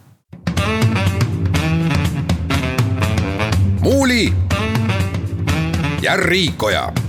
muuli 3.84 4.32
ja 6.02 6.16
Riikoja 6.16 7.03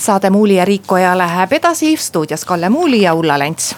saade 0.00 0.30
Muuli 0.30 0.56
ja 0.56 0.64
Riikoja 0.64 1.18
läheb 1.18 1.52
edasi, 1.52 1.96
stuudios 1.96 2.44
Kalle 2.44 2.68
Muuli 2.68 3.02
ja 3.02 3.14
Ulla 3.14 3.38
Lents 3.38 3.74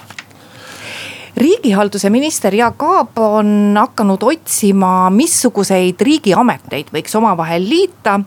riigihalduse 1.37 2.11
minister 2.11 2.55
Jaak 2.55 2.83
Aab 2.83 3.19
on 3.19 3.75
hakanud 3.81 4.23
otsima, 4.23 5.11
missuguseid 5.11 6.00
riigiameteid 6.00 6.93
võiks 6.95 7.17
omavahel 7.19 7.69
liita. 7.69 8.21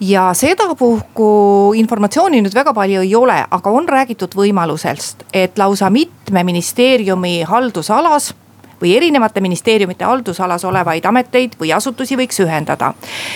ja 0.00 0.30
sedapuhku 0.34 1.72
informatsiooni 1.76 2.40
nüüd 2.40 2.54
väga 2.56 2.72
palju 2.72 3.02
ei 3.04 3.14
ole, 3.14 3.36
aga 3.50 3.70
on 3.70 3.88
räägitud 3.88 4.32
võimalusest, 4.32 5.26
et 5.32 5.58
lausa 5.58 5.90
mitme 5.90 6.44
ministeeriumi 6.44 7.42
haldusalas 7.42 8.34
või 8.82 8.96
erinevate 8.96 9.40
ministeeriumite 9.40 10.04
haldusalas 10.04 10.64
olevaid 10.64 11.04
ameteid 11.04 11.56
või 11.60 11.72
asutusi 11.76 12.16
võiks 12.16 12.40
ühendada. 12.44 12.92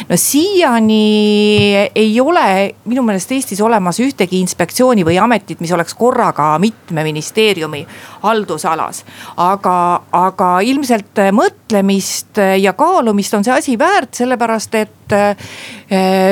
no 0.09 0.17
siiani 0.17 1.91
ei 1.95 2.21
ole 2.21 2.75
minu 2.85 3.03
meelest 3.03 3.33
Eestis 3.33 3.61
olemas 3.61 4.01
ühtegi 4.01 4.41
inspektsiooni 4.41 5.05
või 5.05 5.19
ametit, 5.21 5.61
mis 5.61 5.73
oleks 5.73 5.95
korraga 5.95 6.59
mitme 6.59 7.05
ministeeriumi 7.05 7.87
haldusalas. 8.23 9.05
aga, 9.37 10.03
aga 10.13 10.61
ilmselt 10.61 11.21
mõtlemist 11.33 12.41
ja 12.61 12.73
kaalumist 12.73 13.35
on 13.35 13.45
see 13.45 13.55
asi 13.55 13.79
väärt, 13.79 14.15
sellepärast 14.15 14.75
et 14.75 15.13
eh, 15.13 15.37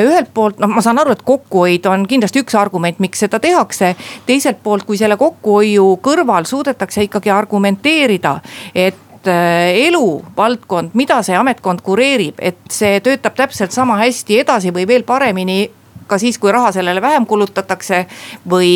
ühelt 0.06 0.32
poolt 0.34 0.60
noh, 0.62 0.70
ma 0.72 0.82
saan 0.84 0.98
aru, 1.02 1.12
et 1.12 1.22
kokkuhoid 1.26 1.86
on 1.90 2.06
kindlasti 2.08 2.42
üks 2.42 2.56
argument, 2.58 2.98
miks 3.02 3.24
seda 3.24 3.40
tehakse. 3.40 3.94
teiselt 4.26 4.62
poolt, 4.62 4.86
kui 4.88 4.98
selle 4.98 5.16
kokkuhoiu 5.16 5.98
kõrval 6.02 6.48
suudetakse 6.48 7.08
ikkagi 7.08 7.30
argumenteerida, 7.30 8.38
et 8.74 9.01
eh, 9.30 9.86
eluvaldkond, 9.88 10.96
mida 10.98 11.20
see 11.22 11.36
ametkond 11.38 11.84
kureerib, 11.84 12.38
et 12.38 12.58
see 12.70 13.00
töötab 13.04 13.36
täpselt 13.38 13.72
sama 13.72 13.98
hästi 14.02 14.42
edasi 14.42 14.74
või 14.74 14.88
veel 14.88 15.06
paremini 15.08 15.70
ka 16.12 16.18
siis, 16.18 16.38
kui 16.38 16.52
raha 16.52 16.72
sellele 16.72 17.00
vähem 17.02 17.26
kulutatakse 17.26 18.04
või, 18.50 18.72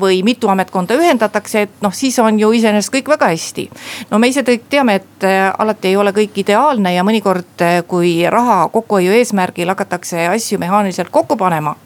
või 0.00 0.22
mitu 0.26 0.50
ametkonda 0.50 0.96
ühendatakse, 0.98 1.66
et 1.66 1.84
noh, 1.84 1.94
siis 1.94 2.18
on 2.22 2.38
ju 2.40 2.50
iseenesest 2.58 2.92
kõik 2.94 3.12
väga 3.14 3.30
hästi. 3.32 3.68
no 4.10 4.18
me 4.18 4.32
ise 4.32 4.44
kõik 4.46 4.66
teame, 4.70 4.98
et 5.02 5.26
äh, 5.28 5.52
alati 5.58 5.92
ei 5.92 5.96
ole 5.96 6.14
kõik 6.16 6.42
ideaalne 6.44 6.94
ja 6.94 7.04
mõnikord, 7.06 7.54
äh, 7.62 7.80
kui 7.88 8.14
raha 8.30 8.66
kokkuhoiu 8.72 9.14
eesmärgil 9.20 9.70
hakatakse 9.74 10.26
asju 10.32 10.58
mehaaniliselt 10.62 11.12
kokku 11.14 11.36
panema 11.36 11.76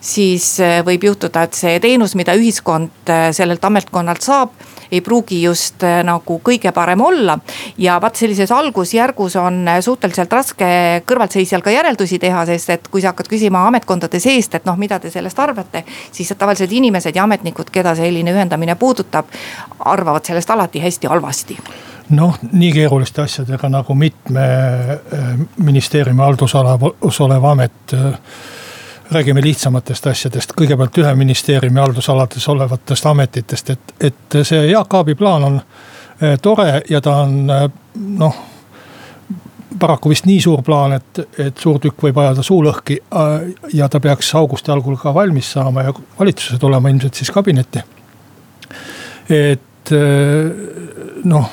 siis 0.00 0.58
äh, 0.60 0.80
võib 0.86 1.08
juhtuda, 1.08 1.46
et 1.46 1.56
see 1.56 1.80
teenus, 1.80 2.14
mida 2.14 2.34
ühiskond 2.36 3.12
sellelt 3.32 3.64
ametkonnalt 3.64 4.24
saab 4.24 4.52
ei 4.94 5.02
pruugi 5.04 5.40
just 5.42 5.82
äh, 5.84 6.00
nagu 6.06 6.38
kõige 6.44 6.72
parem 6.74 7.00
olla. 7.00 7.38
ja 7.78 7.98
vaat 8.00 8.16
sellises 8.16 8.52
algusjärgus 8.52 9.36
on 9.40 9.68
äh, 9.68 9.80
suhteliselt 9.84 10.32
raske 10.32 10.66
kõrvaltseisjal 11.06 11.62
ka 11.62 11.74
järeldusi 11.74 12.18
teha, 12.22 12.44
sest 12.46 12.70
et 12.70 12.88
kui 12.88 13.02
sa 13.02 13.12
hakkad 13.12 13.28
küsima 13.30 13.66
ametkondade 13.68 14.20
seest, 14.20 14.54
et 14.54 14.68
noh, 14.68 14.78
mida 14.78 14.98
te 15.00 15.10
sellest 15.10 15.38
arvate. 15.38 15.84
siis 16.12 16.32
tavalised 16.38 16.72
inimesed 16.72 17.16
ja 17.16 17.24
ametnikud, 17.24 17.70
keda 17.74 17.94
selline 17.94 18.32
ühendamine 18.34 18.76
puudutab, 18.78 19.30
arvavad 19.78 20.24
sellest 20.24 20.50
alati 20.50 20.82
hästi 20.84 21.10
halvasti 21.10 21.58
noh, 22.14 22.36
nii 22.52 22.72
keeruliste 22.72 23.22
asjadega 23.22 23.68
nagu 23.72 23.94
mitme 23.94 24.44
äh, 24.44 25.32
ministeeriumi 25.56 26.22
haldusalas 26.22 27.20
olev 27.20 27.50
amet 27.54 27.96
räägime 29.10 29.42
lihtsamatest 29.42 30.06
asjadest, 30.06 30.54
kõigepealt 30.56 30.98
ühe 30.98 31.12
ministeeriumi 31.18 31.80
haldusalades 31.80 32.48
olevatest 32.48 33.06
ametitest, 33.06 33.70
et, 33.70 33.94
et 34.00 34.38
see 34.42 34.66
Jaak 34.70 34.94
Aabi 34.94 35.14
plaan 35.14 35.44
on 35.44 35.60
eh, 35.60 36.38
tore 36.42 36.82
ja 36.90 37.00
ta 37.04 37.16
on 37.24 37.50
eh, 37.50 37.68
noh 38.18 38.42
paraku 39.78 40.12
vist 40.12 40.28
nii 40.28 40.38
suur 40.40 40.62
plaan, 40.62 40.94
et, 40.96 41.20
et 41.38 41.58
suur 41.58 41.80
tükk 41.82 42.06
võib 42.06 42.18
ajada 42.22 42.44
suu 42.46 42.60
lõhki. 42.64 43.00
Eh, 43.02 43.48
ja 43.74 43.88
ta 43.90 44.00
peaks 44.00 44.30
augusti 44.38 44.72
algul 44.72 44.96
ka 45.00 45.14
valmis 45.14 45.52
saama 45.56 45.88
ja 45.88 45.94
valitsusse 46.18 46.58
tulema 46.62 46.92
ilmselt 46.92 47.14
siis 47.14 47.30
kabinetti. 47.34 47.82
et 49.28 49.90
noh, 51.24 51.46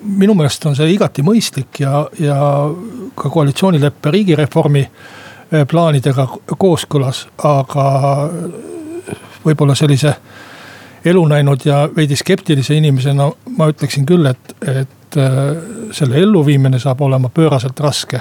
minu 0.00 0.34
meelest 0.36 0.66
on 0.68 0.76
see 0.76 0.90
igati 0.92 1.22
mõistlik 1.24 1.80
ja, 1.80 2.02
ja 2.20 2.36
ka 3.16 3.30
koalitsioonileppe 3.32 4.10
riigireformi 4.12 4.84
plaanidega 5.68 6.26
kooskõlas, 6.58 7.26
aga 7.44 7.84
võib-olla 9.44 9.74
sellise 9.78 10.14
elu 11.04 11.24
näinud 11.26 11.64
ja 11.64 11.88
veidi 11.96 12.16
skeptilise 12.16 12.74
inimesena 12.74 13.30
ma 13.56 13.68
ütleksin 13.70 14.06
küll, 14.06 14.26
et, 14.26 14.54
et 14.62 15.16
eh, 15.16 15.40
selle 15.92 16.20
elluviimine 16.22 16.80
saab 16.82 17.00
olema 17.06 17.28
pööraselt 17.28 17.80
raske. 17.80 18.20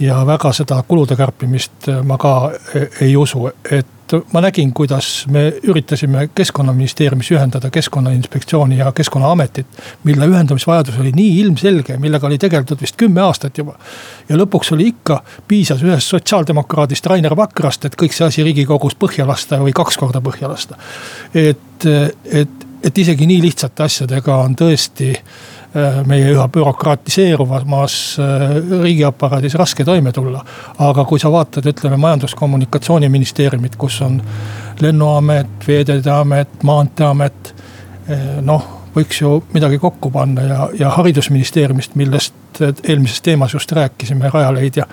ja 0.00 0.26
väga 0.26 0.52
seda 0.52 0.82
kulude 0.88 1.16
kärpimist 1.16 1.86
ma 2.04 2.18
ka 2.18 2.50
ei 3.00 3.16
usu, 3.16 3.46
et 3.70 3.86
ma 4.32 4.40
nägin, 4.40 4.72
kuidas 4.72 5.26
me 5.30 5.48
üritasime 5.62 6.28
keskkonnaministeeriumis 6.34 7.30
ühendada 7.34 7.70
keskkonnainspektsiooni 7.70 8.78
ja 8.78 8.92
keskkonnaametit. 8.92 9.66
mille 10.04 10.26
ühendamisvajadus 10.26 10.98
oli 11.00 11.12
nii 11.12 11.40
ilmselge, 11.40 11.96
millega 11.96 12.26
oli 12.26 12.38
tegeldud 12.38 12.80
vist 12.80 12.96
kümme 12.96 13.20
aastat 13.20 13.58
juba. 13.58 13.78
ja 14.28 14.36
lõpuks 14.36 14.72
oli 14.74 14.88
ikka, 14.88 15.22
piisas 15.48 15.82
ühest 15.82 16.14
sotsiaaldemokraadist 16.14 17.06
Rainer 17.06 17.36
Vakrast, 17.36 17.84
et 17.84 17.96
kõik 18.02 18.14
see 18.14 18.26
asi 18.26 18.46
riigikogus 18.46 18.94
põhja 18.94 19.26
lasta 19.26 19.58
või 19.58 19.74
kaks 19.74 19.96
korda 19.96 20.20
põhja 20.20 20.48
lasta. 20.48 20.78
et, 21.34 21.86
et, 22.24 22.66
et 22.82 22.98
isegi 22.98 23.26
nii 23.26 23.42
lihtsate 23.42 23.82
asjadega 23.82 24.36
on 24.36 24.56
tõesti 24.56 25.14
meie 26.06 26.30
üha 26.32 26.46
bürokratiseeruvamas 26.52 27.96
äh, 28.20 28.44
riigiaparaadis 28.82 29.54
raske 29.54 29.84
toime 29.84 30.12
tulla. 30.12 30.44
aga 30.78 31.04
kui 31.04 31.20
sa 31.20 31.32
vaatad, 31.32 31.66
ütleme 31.66 31.96
majandus-kommunikatsiooniministeeriumit, 32.00 33.76
kus 33.76 34.00
on 34.06 34.22
lennuamet, 34.80 35.68
veeteede 35.68 36.10
amet, 36.10 36.62
maanteeamet. 36.62 37.54
Äh, 38.10 38.24
noh, 38.40 38.64
võiks 38.96 39.20
ju 39.20 39.42
midagi 39.52 39.78
kokku 39.78 40.10
panna 40.10 40.42
ja, 40.42 40.68
ja 40.78 40.90
haridusministeeriumist, 40.96 41.94
millest 41.94 42.60
eelmises 42.60 43.20
teemas 43.22 43.52
just 43.54 43.72
rääkisime, 43.72 44.30
Rajaleidja 44.32 44.86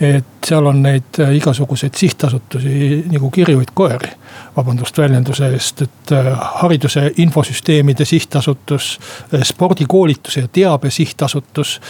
et 0.00 0.24
seal 0.46 0.66
on 0.66 0.82
neid 0.82 1.20
äh, 1.20 1.34
igasuguseid 1.36 1.94
sihtasutusi 1.94 3.04
nagu 3.12 3.30
kirjuid 3.30 3.68
koeri. 3.74 4.10
vabandust 4.56 4.98
väljenduse 4.98 5.48
eest, 5.50 5.82
et 5.82 6.12
äh, 6.12 6.26
hariduse 6.60 7.12
infosüsteemide 7.16 8.04
sihtasutus, 8.04 9.00
äh, 9.34 9.42
spordikoolituse 9.42 10.40
ja 10.40 10.48
teabe 10.52 10.90
sihtasutus, 10.90 11.80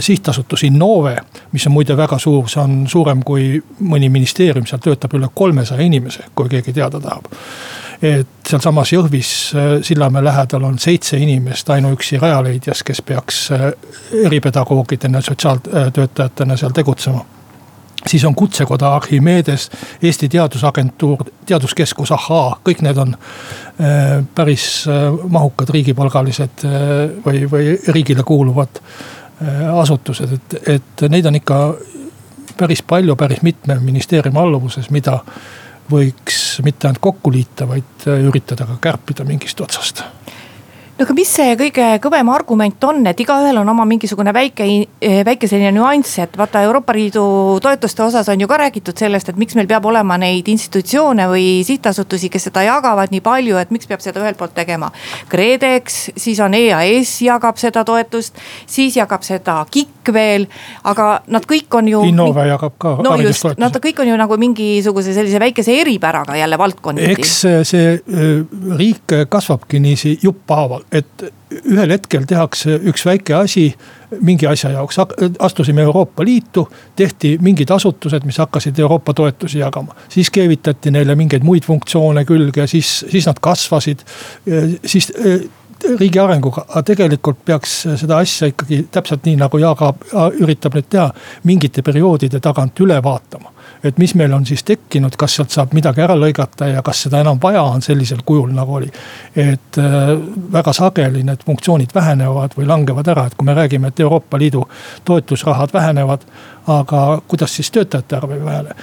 sihtasutus 0.00 0.62
Innove. 0.62 1.16
mis 1.52 1.66
on 1.66 1.72
muide 1.72 1.96
väga 1.96 2.18
suur, 2.18 2.48
see 2.48 2.62
on 2.62 2.88
suurem 2.88 3.22
kui 3.22 3.62
mõni 3.80 4.08
ministeerium, 4.10 4.66
seal 4.66 4.82
töötab 4.82 5.14
üle 5.14 5.28
kolmesaja 5.34 5.82
inimese, 5.82 6.24
kui 6.34 6.48
keegi 6.48 6.72
teada 6.72 7.00
tahab 7.00 7.30
et 8.02 8.48
sealsamas 8.48 8.90
Jõhvis 8.92 9.28
Sillamäe 9.82 10.24
lähedal 10.24 10.64
on 10.66 10.78
seitse 10.78 11.16
inimest 11.16 11.70
ainuüksi 11.70 12.18
Rajaleidjas, 12.18 12.82
kes 12.82 13.02
peaks 13.02 13.48
eripedagoogidena, 14.24 15.20
sotsiaaltöötajatena 15.20 16.56
seal 16.56 16.74
tegutsema 16.74 17.24
siis 18.06 18.24
on 18.24 18.34
Kutsekoda 18.34 18.94
Archimedes, 18.94 19.70
Eesti 20.02 20.28
Teadusagentuur, 20.28 21.24
Teaduskeskus 21.46 22.12
Ahhaa, 22.12 22.58
kõik 22.68 22.82
need 22.84 23.00
on 23.00 23.16
äh, 23.16 24.24
päris 24.34 24.84
äh, 24.88 25.08
mahukad 25.28 25.72
riigipalgalised 25.74 26.64
äh, 26.68 26.78
või, 27.26 27.44
või 27.50 27.76
riigile 27.88 28.22
kuuluvad 28.22 28.82
asutused, 29.74 30.30
et, 30.32 30.54
et 30.70 31.02
neid 31.10 31.26
on 31.26 31.34
ikka 31.34 31.56
päris 32.56 32.84
palju, 32.86 33.16
päris 33.18 33.42
mitme 33.42 33.74
ministeeriumi 33.82 34.38
alluvuses, 34.40 34.86
mida 34.94 35.18
võiks 35.90 36.62
mitte 36.64 36.86
ainult 36.88 37.02
kokku 37.02 37.32
liita, 37.34 37.66
vaid 37.68 38.06
üritada 38.14 38.64
ka 38.70 38.78
kärpida 38.80 39.26
mingist 39.26 39.60
otsast 39.60 40.04
no 40.94 41.02
aga 41.02 41.14
mis 41.16 41.30
see 41.34 41.54
kõige 41.58 41.84
kõvem 42.02 42.28
argument 42.30 42.84
on, 42.86 43.00
et 43.10 43.18
igaühel 43.18 43.58
on 43.58 43.70
oma 43.72 43.82
mingisugune 43.88 44.30
väike, 44.34 44.66
eh, 45.02 45.22
väike 45.26 45.48
selline 45.50 45.72
nüanss, 45.74 46.20
et 46.22 46.36
vaata 46.38 46.62
Euroopa 46.62 46.94
Liidu 46.94 47.24
toetuste 47.62 48.04
osas 48.04 48.28
on 48.30 48.40
ju 48.40 48.46
ka 48.46 48.58
räägitud 48.62 48.98
sellest, 48.98 49.28
et 49.28 49.40
miks 49.40 49.56
meil 49.58 49.66
peab 49.66 49.86
olema 49.90 50.16
neid 50.22 50.46
institutsioone 50.48 51.26
või 51.26 51.64
sihtasutusi, 51.66 52.30
kes 52.30 52.46
seda 52.48 52.62
jagavad 52.62 53.10
nii 53.10 53.22
palju, 53.24 53.58
et 53.58 53.72
miks 53.74 53.90
peab 53.90 54.04
seda 54.04 54.22
ühelt 54.22 54.38
poolt 54.38 54.54
tegema. 54.54 54.92
KredEx, 55.28 56.14
siis 56.16 56.38
on 56.40 56.54
EAS 56.54 57.16
jagab 57.26 57.58
seda 57.58 57.82
toetust, 57.84 58.38
siis 58.66 58.94
jagab 58.94 59.26
seda 59.26 59.64
KIK 59.70 60.14
veel, 60.14 60.46
aga 60.84 61.08
nad 61.26 61.42
kõik 61.48 61.74
on 61.74 61.90
ju. 61.90 62.04
Innove 62.06 62.46
jagab 62.46 62.78
ka. 62.78 62.94
no 63.02 63.16
just, 63.18 63.50
nad 63.58 63.74
kõik 63.82 64.04
on 64.04 64.12
ju 64.12 64.20
nagu 64.20 64.38
mingisuguse 64.38 65.14
sellise 65.16 65.42
väikese 65.42 65.74
eripäraga 65.80 66.38
jälle 66.38 66.58
valdkonniti. 66.58 67.18
eks 67.18 67.36
see 67.66 67.98
riik 68.78 69.18
kasvabki 69.28 69.82
niiviisi 69.82 70.18
jupphaaval 70.22 70.83
et 70.92 71.24
ühel 71.54 71.90
hetkel 71.94 72.26
tehakse 72.28 72.76
üks 72.90 73.04
väike 73.06 73.34
asi 73.38 73.66
mingi 74.20 74.46
asja 74.46 74.70
jaoks, 74.74 74.98
astusime 75.38 75.82
Euroopa 75.82 76.24
Liitu, 76.24 76.68
tehti 76.96 77.34
mingid 77.42 77.70
asutused, 77.74 78.26
mis 78.26 78.38
hakkasid 78.38 78.78
Euroopa 78.78 79.14
toetusi 79.14 79.58
jagama. 79.58 79.94
siis 80.08 80.30
keevitati 80.30 80.90
neile 80.90 81.14
mingeid 81.14 81.44
muid 81.44 81.64
funktsioone 81.66 82.24
külge 82.24 82.66
siis, 82.66 83.04
siis 83.10 83.26
nad 83.26 83.40
kasvasid, 83.40 84.04
siis 84.84 85.10
e, 85.10 85.38
riigi 85.98 86.18
arenguga, 86.18 86.66
aga 86.68 86.82
tegelikult 86.82 87.44
peaks 87.44 87.80
seda 88.00 88.18
asja 88.22 88.48
ikkagi 88.52 88.86
täpselt 88.92 89.26
nii 89.26 89.36
nagu 89.40 89.58
Jaak 89.58 89.82
Aab 89.82 90.38
üritab 90.40 90.78
nüüd 90.78 90.88
teha, 90.90 91.10
mingite 91.44 91.82
perioodide 91.82 92.40
tagant 92.40 92.80
üle 92.80 93.02
vaatama 93.02 93.53
et 93.84 93.98
mis 93.98 94.14
meil 94.14 94.32
on 94.32 94.46
siis 94.46 94.64
tekkinud, 94.64 95.16
kas 95.20 95.36
sealt 95.38 95.54
saab 95.54 95.74
midagi 95.76 96.02
ära 96.04 96.16
lõigata 96.18 96.68
ja 96.70 96.82
kas 96.82 97.04
seda 97.06 97.20
enam 97.20 97.38
vaja 97.42 97.62
on 97.68 97.82
sellisel 97.84 98.24
kujul, 98.24 98.50
nagu 98.56 98.78
oli. 98.80 98.90
et 99.36 99.78
äh, 99.78 100.14
väga 100.52 100.72
sageli 100.72 101.22
need 101.24 101.44
funktsioonid 101.46 101.94
vähenevad 101.94 102.56
või 102.58 102.66
langevad 102.66 103.08
ära, 103.14 103.26
et 103.26 103.36
kui 103.38 103.46
me 103.46 103.54
räägime, 103.54 103.92
et 103.92 104.00
Euroopa 104.00 104.38
Liidu 104.38 104.64
toetusrahad 105.04 105.72
vähenevad 105.72 106.26
aga 106.66 107.22
kuidas 107.28 107.56
siis 107.56 107.70
töötajate 107.70 108.16
arv 108.16 108.30
ei 108.30 108.44
vähene. 108.44 108.74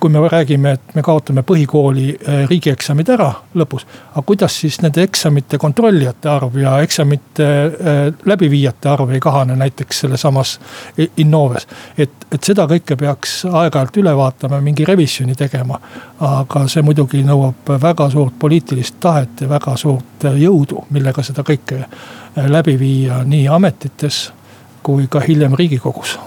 kui 0.00 0.10
me 0.10 0.28
räägime, 0.28 0.72
et 0.72 0.94
me 0.94 1.02
kaotame 1.02 1.42
põhikooli 1.42 2.08
eh, 2.14 2.42
riigieksamid 2.48 3.08
ära 3.14 3.30
lõpus, 3.56 3.86
aga 4.12 4.22
kuidas 4.26 4.58
siis 4.60 4.80
nende 4.82 5.02
eksamite 5.02 5.58
kontrollijate 5.58 6.28
arv 6.28 6.58
ja 6.60 6.76
eksamite 6.84 7.46
läbiviijate 8.26 8.88
arv 8.88 9.14
ei 9.14 9.20
kahane 9.20 9.56
näiteks 9.56 10.00
sellesamas 10.04 10.58
Innoves. 11.16 11.66
et, 11.98 12.12
et 12.32 12.44
seda 12.44 12.66
kõike 12.68 12.96
peaks 13.00 13.44
aeg-ajalt 13.44 13.93
üle 14.00 14.16
vaatama, 14.16 14.60
mingi 14.60 14.84
revisjoni 14.84 15.34
tegema. 15.34 15.80
aga 16.20 16.66
see 16.68 16.82
muidugi 16.82 17.22
nõuab 17.24 17.74
väga 17.82 18.08
suurt 18.10 18.38
poliitilist 18.38 19.00
tahet 19.00 19.40
ja 19.40 19.48
väga 19.48 19.76
suurt 19.76 20.28
jõudu, 20.38 20.86
millega 20.90 21.22
seda 21.22 21.42
kõike 21.42 21.80
eh, 21.80 22.46
läbi 22.48 22.78
viia 22.78 23.22
nii 23.24 23.48
ametites 23.48 24.30
kui 24.82 25.06
ka 25.08 25.20
hiljem 25.20 25.54
riigikogus 25.56 26.18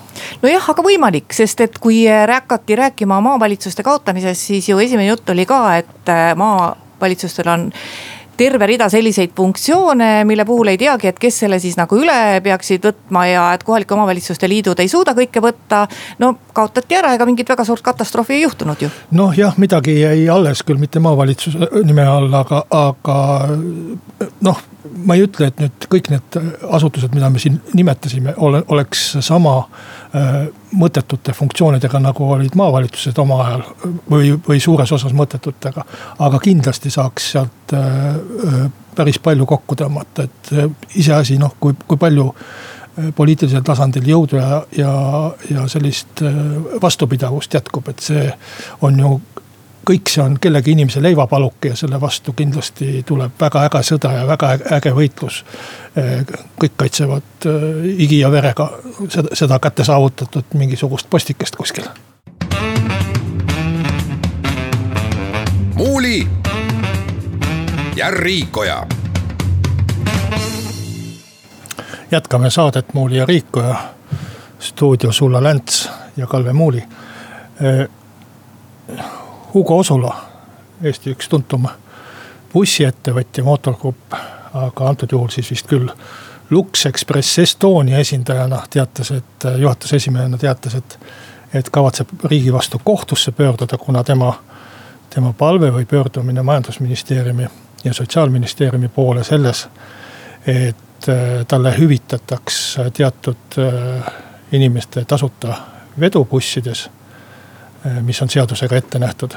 nojah, 0.41 0.69
aga 0.73 0.83
võimalik, 0.83 1.33
sest 1.33 1.61
et 1.61 1.79
kui 1.81 2.03
hakati 2.07 2.75
rääkima 2.75 3.19
maavalitsuste 3.21 3.83
kaotamisest, 3.85 4.49
siis 4.49 4.69
ju 4.69 4.79
esimene 4.79 5.07
jutt 5.11 5.29
oli 5.29 5.45
ka, 5.45 5.61
et 5.77 6.11
äh, 6.11 6.31
maavalitsustel 6.37 7.51
on 7.53 7.67
terve 8.37 8.67
rida 8.69 8.89
selliseid 8.89 9.33
funktsioone, 9.35 10.23
mille 10.25 10.45
puhul 10.45 10.71
ei 10.71 10.77
teagi, 10.77 11.09
et 11.11 11.19
kes 11.19 11.41
selle 11.43 11.59
siis 11.63 11.77
nagu 11.79 11.97
üle 11.97 12.39
peaksid 12.43 12.85
võtma 12.85 13.25
ja 13.29 13.47
et 13.57 13.65
kohalike 13.67 13.95
omavalitsuste 13.97 14.49
liidud 14.49 14.79
ei 14.79 14.91
suuda 14.91 15.15
kõike 15.17 15.43
võtta. 15.43 15.85
no 16.19 16.33
kaotati 16.53 16.97
ära, 16.97 17.13
ega 17.17 17.25
mingit 17.25 17.49
väga 17.49 17.65
suurt 17.65 17.85
katastroofi 17.85 18.37
ei 18.37 18.45
juhtunud 18.45 18.81
ju. 18.81 18.89
noh, 19.11 19.33
jah, 19.37 19.57
midagi 19.57 19.99
jäi 20.01 20.29
alles 20.29 20.63
küll 20.63 20.81
mitte 20.81 20.99
maavalitsuse 21.03 21.69
nime 21.83 22.07
all, 22.07 22.33
aga, 22.33 22.63
aga 22.69 23.19
noh 24.41 24.65
ma 25.05 25.15
ei 25.17 25.25
ütle, 25.27 25.49
et 25.51 25.59
nüüd 25.61 25.87
kõik 25.91 26.09
need 26.13 26.37
asutused, 26.73 27.13
mida 27.15 27.29
me 27.29 27.41
siin 27.41 27.59
nimetasime, 27.75 28.33
ole, 28.37 28.63
oleks 28.73 29.09
sama 29.25 29.57
äh, 29.59 29.96
mõttetute 30.77 31.33
funktsioonidega, 31.35 31.99
nagu 31.99 32.29
olid 32.31 32.55
maavalitsused 32.55 33.17
oma 33.19 33.41
ajal. 33.43 33.63
või, 34.09 34.29
või 34.47 34.59
suures 34.63 34.91
osas 34.95 35.13
mõttetutega. 35.13 35.83
aga 36.19 36.39
kindlasti 36.39 36.89
saaks 36.89 37.31
sealt 37.31 37.73
äh, 37.73 38.15
äh 38.15 38.67
päris 38.97 39.19
palju 39.21 39.45
kokku 39.45 39.77
tõmmata, 39.77 40.25
et 40.25 40.51
äh, 40.57 40.71
iseasi 40.97 41.37
noh, 41.41 41.53
kui, 41.61 41.75
kui 41.87 41.99
palju 42.01 42.27
äh, 42.31 43.09
poliitilisel 43.15 43.65
tasandil 43.65 44.09
jõudu 44.09 44.39
ja, 44.39 44.61
ja, 44.77 44.93
ja 45.51 45.65
sellist 45.69 46.23
äh, 46.25 46.37
vastupidavust 46.81 47.53
jätkub, 47.59 47.91
et 47.93 48.05
see 48.09 48.25
on 48.87 48.99
ju 49.03 49.11
kõik 49.87 50.11
see 50.11 50.23
on 50.23 50.35
kellegi 50.41 50.73
inimese 50.75 51.01
leivapaluke 51.03 51.71
ja 51.71 51.75
selle 51.75 52.01
vastu 52.01 52.33
kindlasti 52.35 53.03
tuleb 53.07 53.39
väga 53.39 53.63
äge 53.69 53.83
sõda 53.87 54.11
ja 54.17 54.25
väga 54.27 54.49
äge 54.77 54.91
võitlus. 54.95 55.43
kõik 56.59 56.75
kaitsevad 56.77 57.47
äh, 57.47 57.63
higi 57.99 58.19
ja 58.19 58.31
verega 58.31 58.69
seda, 59.09 59.35
seda 59.35 59.59
kätte 59.59 59.83
saavutatud 59.83 60.53
mingisugust 60.53 61.09
postikest 61.09 61.55
kuskil. 61.55 61.87
muuli 65.75 66.27
ja 67.95 68.11
Riikoja. 68.11 68.87
jätkame 72.11 72.49
saadet 72.49 72.93
Muuli 72.93 73.17
ja 73.17 73.25
Riikoja. 73.25 73.75
stuudios 74.59 75.21
Ulla 75.21 75.43
Länts 75.43 75.89
ja 76.17 76.27
Kalve 76.27 76.53
Muuli 76.53 76.83
Hugo 79.57 79.77
Osula, 79.77 80.11
Eesti 80.83 81.09
üks 81.15 81.25
tuntum 81.31 81.63
bussiettevõtja, 82.51 83.41
mootorgrupp, 83.41 84.13
aga 84.53 84.89
antud 84.91 85.15
juhul 85.15 85.31
siis 85.33 85.47
vist 85.49 85.65
küll. 85.65 85.87
Lux 86.53 86.85
Express 86.85 87.39
Estonia 87.41 87.97
esindajana 87.97 88.59
teatas, 88.69 89.09
et 89.15 89.47
juhatuse 89.57 89.97
esimehena 89.97 90.37
teatas, 90.37 90.75
et, 90.77 90.97
et 91.57 91.71
kavatseb 91.73 92.27
riigi 92.29 92.53
vastu 92.53 92.77
kohtusse 92.83 93.33
pöörduda, 93.33 93.79
kuna 93.81 94.03
tema, 94.05 94.29
tema 95.09 95.33
palve 95.33 95.71
või 95.73 95.89
pöördumine 95.89 96.43
majandusministeeriumi 96.45 97.49
ja 97.83 97.93
sotsiaalministeeriumi 97.97 98.91
poole 98.93 99.23
selles, 99.25 99.63
et 100.45 101.09
talle 101.47 101.73
hüvitataks 101.79 102.61
teatud 102.93 103.57
inimeste 104.51 105.05
tasuta 105.05 105.57
vedu 105.99 106.25
bussides, 106.29 106.91
mis 108.01 108.21
on 108.21 108.29
seadusega 108.29 108.75
ette 108.75 108.99
nähtud. 108.99 109.35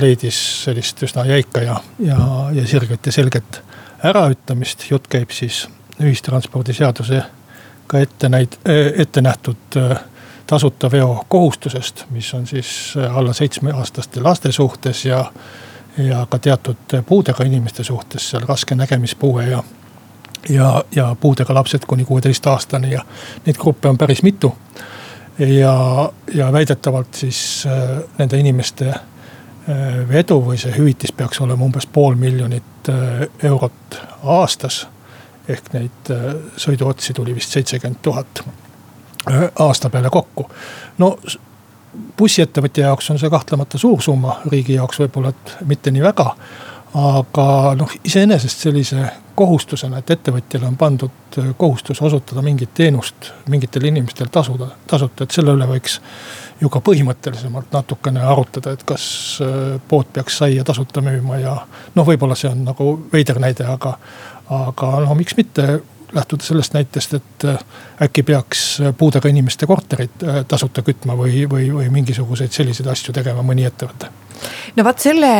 leidis 0.00 0.64
sellist 0.64 1.02
üsna 1.02 1.22
jäika 1.24 1.60
ja, 1.62 1.76
ja, 1.98 2.16
ja 2.52 2.66
sirget 2.66 3.06
ja 3.06 3.12
selget 3.12 3.60
äraütlemist, 4.04 4.90
jutt 4.90 5.06
käib 5.08 5.30
siis 5.30 5.68
ühistranspordiseadusega 6.02 8.00
ette 8.00 8.28
näid-, 8.28 8.58
ette 8.96 9.22
nähtud 9.22 9.78
tasuta 10.46 10.90
veo 10.90 11.24
kohustusest, 11.28 12.04
mis 12.10 12.34
on 12.34 12.46
siis 12.46 12.94
alla 13.14 13.32
seitsmeaastaste 13.32 14.20
laste 14.20 14.52
suhtes 14.52 15.04
ja 15.04 15.24
ja 15.98 16.26
ka 16.30 16.38
teatud 16.38 16.76
puudega 17.06 17.44
inimeste 17.44 17.84
suhtes 17.84 18.30
seal 18.30 18.42
raske 18.48 18.74
nägemispuue 18.74 19.46
ja, 19.46 19.62
ja, 20.48 20.84
ja 20.94 21.16
puudega 21.20 21.54
lapsed 21.54 21.84
kuni 21.86 22.04
kuueteistaastani 22.04 22.90
ja 22.92 23.04
neid 23.46 23.56
gruppe 23.56 23.88
on 23.88 23.98
päris 23.98 24.22
mitu. 24.22 24.56
Ja, 25.38 26.12
ja 26.34 26.52
väidetavalt 26.52 27.14
siis 27.14 27.64
äh, 27.66 28.02
nende 28.18 28.38
inimeste 28.38 28.88
äh, 28.88 30.08
vedu 30.08 30.40
või 30.44 30.58
see 30.60 30.74
hüvitis 30.76 31.12
peaks 31.16 31.40
olema 31.40 31.64
umbes 31.64 31.86
pool 31.86 32.14
miljonit 32.14 32.88
äh, 32.88 33.26
eurot 33.42 34.00
aastas. 34.22 34.86
ehk 35.48 35.72
neid 35.72 36.10
sõiduotsi 36.56 37.12
tuli 37.12 37.34
vist 37.34 37.50
seitsekümmend 37.50 37.98
tuhat 38.02 38.44
aasta 39.58 39.90
peale 39.90 40.10
kokku. 40.10 40.48
no 40.98 41.16
bussiettevõtja 42.18 42.86
jaoks 42.86 43.10
on 43.10 43.18
see 43.18 43.30
kahtlemata 43.30 43.78
suur 43.78 44.02
summa, 44.02 44.40
riigi 44.50 44.74
jaoks 44.74 45.00
võib-olla, 45.02 45.28
et 45.28 45.56
mitte 45.66 45.90
nii 45.90 46.02
väga. 46.02 46.36
aga 46.94 47.74
noh, 47.76 47.90
iseenesest 48.04 48.58
sellise 48.68 49.10
kohustusena, 49.34 49.98
et 49.98 50.10
ettevõtjale 50.10 50.68
on 50.68 50.76
pandud 50.76 51.38
kohustus 51.56 52.02
osutada 52.02 52.42
mingit 52.42 52.74
teenust 52.74 53.32
mingitele 53.48 53.88
inimestele 53.88 54.28
tasuda, 54.32 54.68
tasuta, 54.86 55.24
et 55.24 55.36
selle 55.36 55.54
üle 55.56 55.68
võiks 55.68 55.98
ju 56.60 56.70
ka 56.72 56.82
põhimõttelisemalt 56.84 57.72
natukene 57.74 58.22
arutada, 58.22 58.74
et 58.76 58.84
kas 58.88 59.04
äh, 59.44 59.78
pood 59.88 60.12
peaks 60.12 60.38
saia 60.42 60.64
tasuta 60.64 61.04
müüma 61.04 61.40
ja 61.42 61.56
noh, 61.94 62.06
võib-olla 62.06 62.38
see 62.38 62.50
on 62.52 62.66
nagu 62.68 62.92
veider 63.12 63.40
näide, 63.42 63.66
aga, 63.68 63.96
aga 64.62 64.92
no 65.06 65.16
miks 65.18 65.36
mitte 65.38 65.80
lähtuda 66.14 66.44
sellest 66.44 66.74
näitest, 66.74 67.14
et 67.14 67.44
äh, 67.44 67.58
äkki 68.02 68.22
peaks 68.22 68.80
äh, 68.80 68.94
puudega 68.98 69.28
inimeste 69.28 69.66
korterid 69.66 70.24
äh, 70.24 70.44
tasuta 70.48 70.82
kütma 70.82 71.16
või, 71.16 71.46
või, 71.50 71.70
või 71.74 71.88
mingisuguseid 71.92 72.52
selliseid 72.52 72.88
asju 72.92 73.14
tegema 73.16 73.42
mõni 73.46 73.64
ettevõte. 73.66 74.10
No 74.76 74.84
vot 74.84 74.98
selle, 74.98 75.32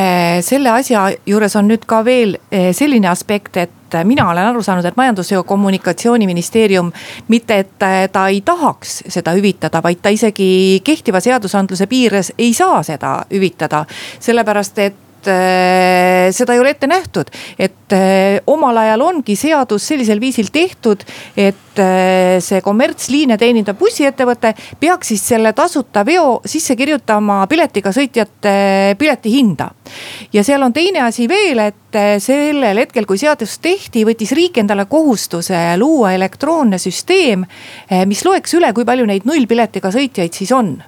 selle 0.46 0.70
asja 0.70 1.08
juures 1.26 1.56
on 1.58 1.68
nüüd 1.68 1.84
ka 1.90 2.04
veel 2.06 2.36
selline 2.76 3.08
aspekt, 3.10 3.56
et 3.58 3.72
mina 4.04 4.30
olen 4.30 4.46
aru 4.46 4.62
saanud, 4.62 4.84
et 4.84 4.96
majandus- 4.96 5.32
ja 5.32 5.42
kommunikatsiooniministeerium 5.42 6.92
mitte, 7.28 7.58
et 7.58 7.78
ta 8.12 8.26
ei 8.28 8.40
tahaks 8.40 9.02
seda 9.08 9.34
hüvitada, 9.36 9.82
vaid 9.82 10.02
ta 10.02 10.08
isegi 10.08 10.80
kehtiva 10.84 11.20
seadusandluse 11.20 11.86
piires 11.86 12.32
ei 12.38 12.54
saa 12.54 12.82
seda 12.82 13.24
hüvitada. 13.30 13.84
sellepärast, 14.20 14.78
et 14.78 14.94
äh, 15.30 16.30
seda 16.34 16.54
ei 16.54 16.60
ole 16.60 16.72
ette 16.74 16.86
nähtud. 16.86 17.30
et 17.58 17.92
äh, 17.92 18.40
omal 18.46 18.76
ajal 18.76 19.00
ongi 19.00 19.36
seadus 19.36 19.86
sellisel 19.88 20.20
viisil 20.20 20.48
tehtud, 20.52 21.04
et 21.36 21.80
äh, 21.80 22.38
see 22.40 22.60
kommertsliine 22.64 23.38
teenindav 23.38 23.76
bussiettevõte 23.78 24.54
peaks 24.80 25.12
siis 25.12 25.26
selle 25.34 25.52
tasuta 25.52 26.04
veo 26.06 26.40
sisse 26.46 26.76
kirjutama 26.76 27.46
piletiga 27.46 27.92
sõitjate 27.92 28.54
piletihinda. 28.98 29.70
ja 30.32 30.44
seal 30.44 30.62
on 30.62 30.72
teine 30.72 31.06
asi 31.06 31.28
veel, 31.28 31.58
et 31.58 32.00
sellel 32.24 32.78
hetkel, 32.80 33.04
kui 33.06 33.18
seadus 33.20 33.58
tehti, 33.60 34.06
võttis 34.08 34.32
riik 34.32 34.62
endale 34.62 34.86
kohustuse 34.88 35.76
luua 35.76 36.14
elektroonne 36.16 36.78
süsteem, 36.80 37.44
mis 38.08 38.24
loeks 38.24 38.56
üle, 38.56 38.72
kui 38.72 38.88
palju 38.88 39.04
neid 39.06 39.28
nullpiletiga 39.28 39.92
sõitjaid 39.92 40.32
siis 40.32 40.52
on 40.56 40.78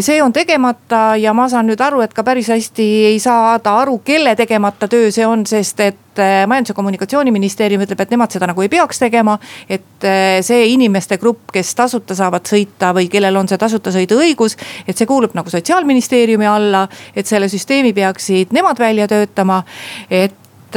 see 0.00 0.22
on 0.22 0.32
tegemata 0.32 1.16
ja 1.16 1.32
ma 1.32 1.46
saan 1.48 1.64
nüüd 1.70 1.80
aru, 1.80 2.02
et 2.04 2.12
ka 2.12 2.20
päris 2.26 2.50
hästi 2.52 2.88
ei 3.08 3.18
saada 3.22 3.78
aru, 3.80 3.96
kelle 4.04 4.34
tegemata 4.36 4.88
töö 4.92 5.08
see 5.14 5.24
on, 5.24 5.46
sest 5.48 5.80
et 5.80 6.20
eh, 6.20 6.44
majandus- 6.50 6.74
ja 6.74 6.76
kommunikatsiooniministeerium 6.76 7.86
ütleb, 7.86 8.02
et 8.04 8.12
nemad 8.12 8.34
seda 8.34 8.50
nagu 8.50 8.60
ei 8.60 8.68
peaks 8.68 9.00
tegema. 9.00 9.38
et 9.68 10.04
eh, 10.04 10.42
see 10.44 10.66
inimeste 10.74 11.16
grupp, 11.18 11.48
kes 11.52 11.74
tasuta 11.74 12.14
saavad 12.14 12.44
sõita 12.44 12.92
või 12.92 13.08
kellel 13.08 13.40
on 13.40 13.48
see 13.48 13.58
tasuta 13.58 13.92
sõidu 13.94 14.20
õigus, 14.20 14.58
et 14.86 14.98
see 14.98 15.08
kuulub 15.08 15.32
nagu 15.34 15.50
sotsiaalministeeriumi 15.50 16.46
alla, 16.46 16.86
et 17.16 17.26
selle 17.26 17.48
süsteemi 17.48 17.94
peaksid 17.96 18.52
nemad 18.52 18.78
välja 18.78 19.08
töötama, 19.08 19.62
et 20.10 20.76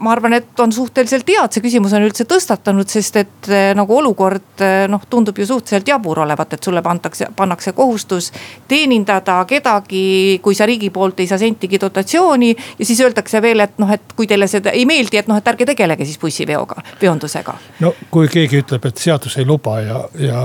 ma 0.00 0.12
arvan, 0.12 0.32
et 0.38 0.60
on 0.60 0.72
suhteliselt 0.72 1.28
hea, 1.28 1.42
et 1.44 1.56
see 1.56 1.64
küsimus 1.64 1.92
on 1.96 2.04
üldse 2.06 2.24
tõstatanud, 2.28 2.88
sest 2.88 3.18
et 3.20 3.50
eh, 3.52 3.70
nagu 3.76 3.96
olukord 3.96 4.64
eh, 4.64 4.84
noh, 4.90 5.02
tundub 5.10 5.38
ju 5.38 5.46
suhteliselt 5.48 5.88
jabur 5.92 6.22
olevat, 6.24 6.56
et 6.56 6.64
sulle 6.64 6.82
pandakse, 6.84 7.30
pannakse 7.36 7.74
kohustus 7.76 8.30
teenindada 8.68 9.40
kedagi, 9.50 10.40
kui 10.42 10.56
sa 10.56 10.68
riigi 10.68 10.90
poolt 10.94 11.20
ei 11.20 11.28
saa 11.30 11.40
sentigi 11.40 11.80
dotatsiooni. 11.80 12.54
ja 12.78 12.86
siis 12.86 13.00
öeldakse 13.00 13.42
veel, 13.42 13.60
et 13.66 13.76
noh, 13.82 13.92
et 13.92 14.16
kui 14.16 14.28
teile 14.30 14.48
see 14.50 14.64
ei 14.72 14.86
meeldi, 14.88 15.20
et 15.20 15.28
noh, 15.28 15.40
et 15.40 15.52
ärge 15.52 15.68
tegelege 15.68 16.08
siis 16.08 16.18
bussiveoga, 16.18 16.80
veondusega. 17.02 17.56
no 17.84 17.94
kui 18.10 18.28
keegi 18.28 18.64
ütleb, 18.64 18.88
et 18.88 19.04
seadus 19.04 19.36
ei 19.38 19.46
luba 19.48 19.80
ja, 19.84 20.02
ja 20.18 20.42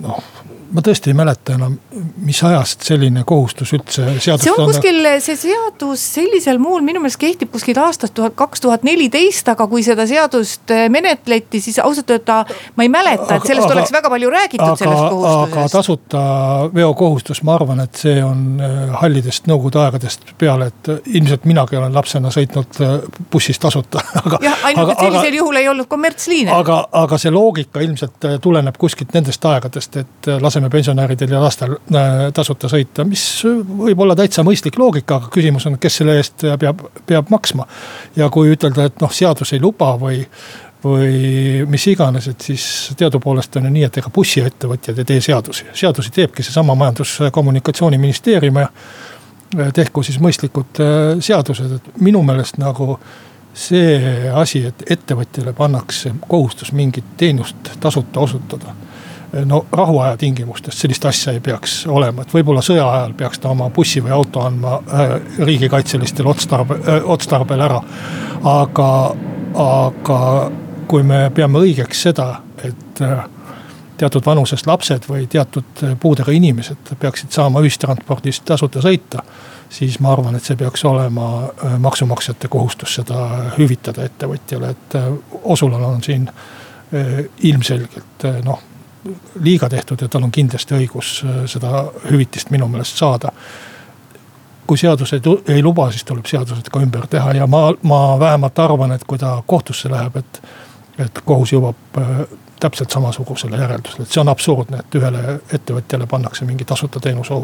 noh 0.00 0.24
ma 0.74 0.82
tõesti 0.82 1.12
ei 1.12 1.16
mäleta 1.16 1.54
enam, 1.54 1.76
mis 2.26 2.40
ajast 2.42 2.82
selline 2.88 3.22
kohustus 3.26 3.70
üldse 3.76 4.06
seadust. 4.18 4.44
see 4.46 4.52
on 4.52 4.70
kuskil, 4.70 5.06
see 5.22 5.36
seadus 5.38 6.02
sellisel 6.16 6.58
muul 6.62 6.82
minu 6.82 7.02
meelest 7.02 7.20
kehtib 7.22 7.52
kuskilt 7.54 7.78
aastast 7.78 8.14
tuhat, 8.16 8.34
kaks 8.38 8.64
tuhat 8.64 8.82
neliteist, 8.86 9.48
aga 9.52 9.68
kui 9.70 9.84
seda 9.86 10.06
seadust 10.10 10.72
äh, 10.74 10.86
menetleti, 10.90 11.60
siis 11.62 11.78
ausalt 11.82 12.10
öelda 12.10 12.40
ma 12.74 12.86
ei 12.86 12.90
mäleta, 12.90 13.36
et 13.36 13.46
sellest 13.46 13.68
aga, 13.68 13.76
oleks 13.76 13.94
väga 13.94 14.10
palju 14.14 14.32
räägitud 14.34 14.66
aga, 14.66 14.80
sellest 14.82 15.04
kohustusest. 15.14 15.58
aga 15.58 15.68
tasuta 15.76 16.24
veokohustus, 16.74 17.42
ma 17.46 17.54
arvan, 17.54 17.84
et 17.86 18.02
see 18.02 18.18
on 18.24 18.42
äh, 18.58 18.74
hallidest 18.98 19.46
nõukogude 19.50 19.82
aegadest 19.84 20.34
peale, 20.40 20.72
et 20.74 20.90
äh, 20.90 21.00
ilmselt 21.20 21.46
minagi 21.50 21.78
olen 21.78 21.94
lapsena 21.94 22.34
sõitnud 22.34 22.82
bussis 23.30 23.62
tasuta 23.62 24.02
jah, 24.48 24.66
ainult 24.66 24.88
aga, 24.88 24.98
et 24.98 25.06
sellisel 25.06 25.30
aga, 25.30 25.38
juhul 25.38 25.62
ei 25.62 25.70
olnud 25.70 25.90
kommertsliine. 25.94 26.50
aga, 26.58 26.82
aga 27.04 27.22
see 27.22 27.30
loogika 27.34 27.86
ilmselt 27.86 28.30
tuleneb 28.42 28.78
kuskilt 28.80 29.14
nendest 29.14 29.50
aegadest, 29.54 30.02
et 30.02 30.32
laseme 30.42 30.63
laseme 30.64 30.70
pensionäridel 30.70 31.30
ja 31.30 31.40
lastel 31.42 31.76
äh, 31.94 32.32
tasuta 32.34 32.68
sõita, 32.68 33.04
mis 33.04 33.44
võib 33.44 34.00
olla 34.00 34.14
täitsa 34.16 34.44
mõistlik 34.44 34.78
loogika, 34.78 35.18
aga 35.18 35.28
küsimus 35.32 35.66
on, 35.66 35.78
kes 35.78 36.00
selle 36.00 36.16
eest 36.16 36.44
peab, 36.60 36.80
peab 37.06 37.30
maksma. 37.30 37.66
ja 38.16 38.30
kui 38.30 38.52
ütelda, 38.52 38.86
et 38.88 39.00
noh, 39.00 39.12
seadus 39.12 39.52
ei 39.52 39.60
luba 39.60 39.96
või, 40.00 40.24
või 40.84 41.64
mis 41.68 41.86
iganes, 41.86 42.28
et 42.28 42.40
siis 42.40 42.94
teadupoolest 42.96 43.56
on 43.56 43.64
ju 43.64 43.74
nii, 43.74 43.84
et 43.84 43.98
ega 43.98 44.10
bussiettevõtjad 44.10 44.98
ei 44.98 45.04
tee 45.04 45.20
seadusi, 45.20 45.66
seadusi 45.72 46.10
teebki 46.10 46.42
seesama 46.42 46.74
Majandus- 46.74 47.20
ja 47.20 47.30
Kommunikatsiooniministeerium 47.30 48.62
ja 48.62 48.68
tehku 49.74 50.02
siis 50.02 50.20
mõistlikud 50.20 50.80
äh, 50.80 51.20
seadused, 51.20 51.76
et 51.76 52.00
minu 52.00 52.22
meelest 52.22 52.58
nagu 52.58 52.98
see 53.54 54.30
asi, 54.34 54.64
et 54.66 54.82
ettevõtjale 54.90 55.52
pannakse 55.54 56.14
kohustus 56.26 56.72
mingit 56.72 57.16
teenust 57.16 57.76
tasuta 57.80 58.20
osutada 58.20 58.74
no 59.44 59.66
rahuaja 59.72 60.16
tingimustes 60.16 60.80
sellist 60.80 61.04
asja 61.04 61.32
ei 61.32 61.40
peaks 61.40 61.84
olema, 61.86 62.22
et 62.22 62.34
võib-olla 62.34 62.62
sõja 62.62 62.84
ajal 62.90 63.14
peaks 63.18 63.40
ta 63.42 63.50
oma 63.50 63.68
bussi 63.74 64.02
või 64.04 64.12
auto 64.14 64.42
andma 64.44 64.78
äh, 64.78 65.14
riigikaitselistel 65.38 66.26
otstarbe, 66.30 66.78
äh, 66.88 67.06
otstarbel 67.10 67.60
ära. 67.60 67.80
aga, 68.44 68.90
aga 69.64 70.18
kui 70.88 71.02
me 71.02 71.30
peame 71.34 71.62
õigeks 71.64 72.02
seda, 72.08 72.28
et 72.62 73.00
äh, 73.02 73.24
teatud 73.98 74.26
vanusest 74.26 74.66
lapsed 74.66 75.08
või 75.08 75.26
teatud 75.30 75.82
puudega 76.00 76.32
inimesed 76.34 76.94
peaksid 77.00 77.32
saama 77.32 77.62
ühistranspordis 77.62 78.40
tasuta 78.44 78.82
sõita. 78.82 79.22
siis 79.68 79.98
ma 80.00 80.12
arvan, 80.12 80.36
et 80.36 80.44
see 80.44 80.56
peaks 80.56 80.84
olema 80.84 81.48
maksumaksjate 81.78 82.48
kohustus 82.48 82.94
seda 82.94 83.50
hüvitada 83.58 84.04
ettevõtjale, 84.04 84.70
et 84.70 84.98
Osulal 85.42 85.82
on 85.82 86.02
siin 86.02 86.28
ilmselgelt 87.42 88.26
noh 88.44 88.73
liiga 89.40 89.68
tehtud 89.68 90.00
ja 90.00 90.08
tal 90.08 90.24
on 90.24 90.32
kindlasti 90.32 90.76
õigus 90.78 91.16
äh, 91.24 91.44
seda 91.50 91.86
hüvitist 92.10 92.50
minu 92.54 92.68
meelest 92.68 93.00
saada. 93.00 93.32
kui 94.66 94.78
seadus 94.80 95.12
ei, 95.12 95.20
ei 95.48 95.62
luba, 95.62 95.90
siis 95.92 96.04
tuleb 96.08 96.26
seadused 96.26 96.70
ka 96.72 96.80
ümber 96.80 97.06
teha 97.06 97.34
ja 97.36 97.46
ma, 97.46 97.66
ma 97.82 98.18
vähemalt 98.18 98.58
arvan, 98.58 98.92
et 98.92 99.04
kui 99.04 99.18
ta 99.18 99.42
kohtusse 99.46 99.90
läheb, 99.92 100.16
et, 100.16 100.40
et 100.98 101.20
kohus 101.24 101.52
jõuab 101.52 101.98
äh, 102.00 102.24
täpselt 102.60 102.90
samasugusele 102.90 103.58
järeldusele, 103.58 104.06
et 104.06 104.14
see 104.14 104.20
on 104.22 104.30
absurdne, 104.32 104.80
et 104.84 104.96
ühele 104.98 105.38
ettevõtjale 105.52 106.06
pannakse 106.10 106.46
mingi 106.48 106.64
tasuta 106.64 107.00
teenuse 107.00 107.36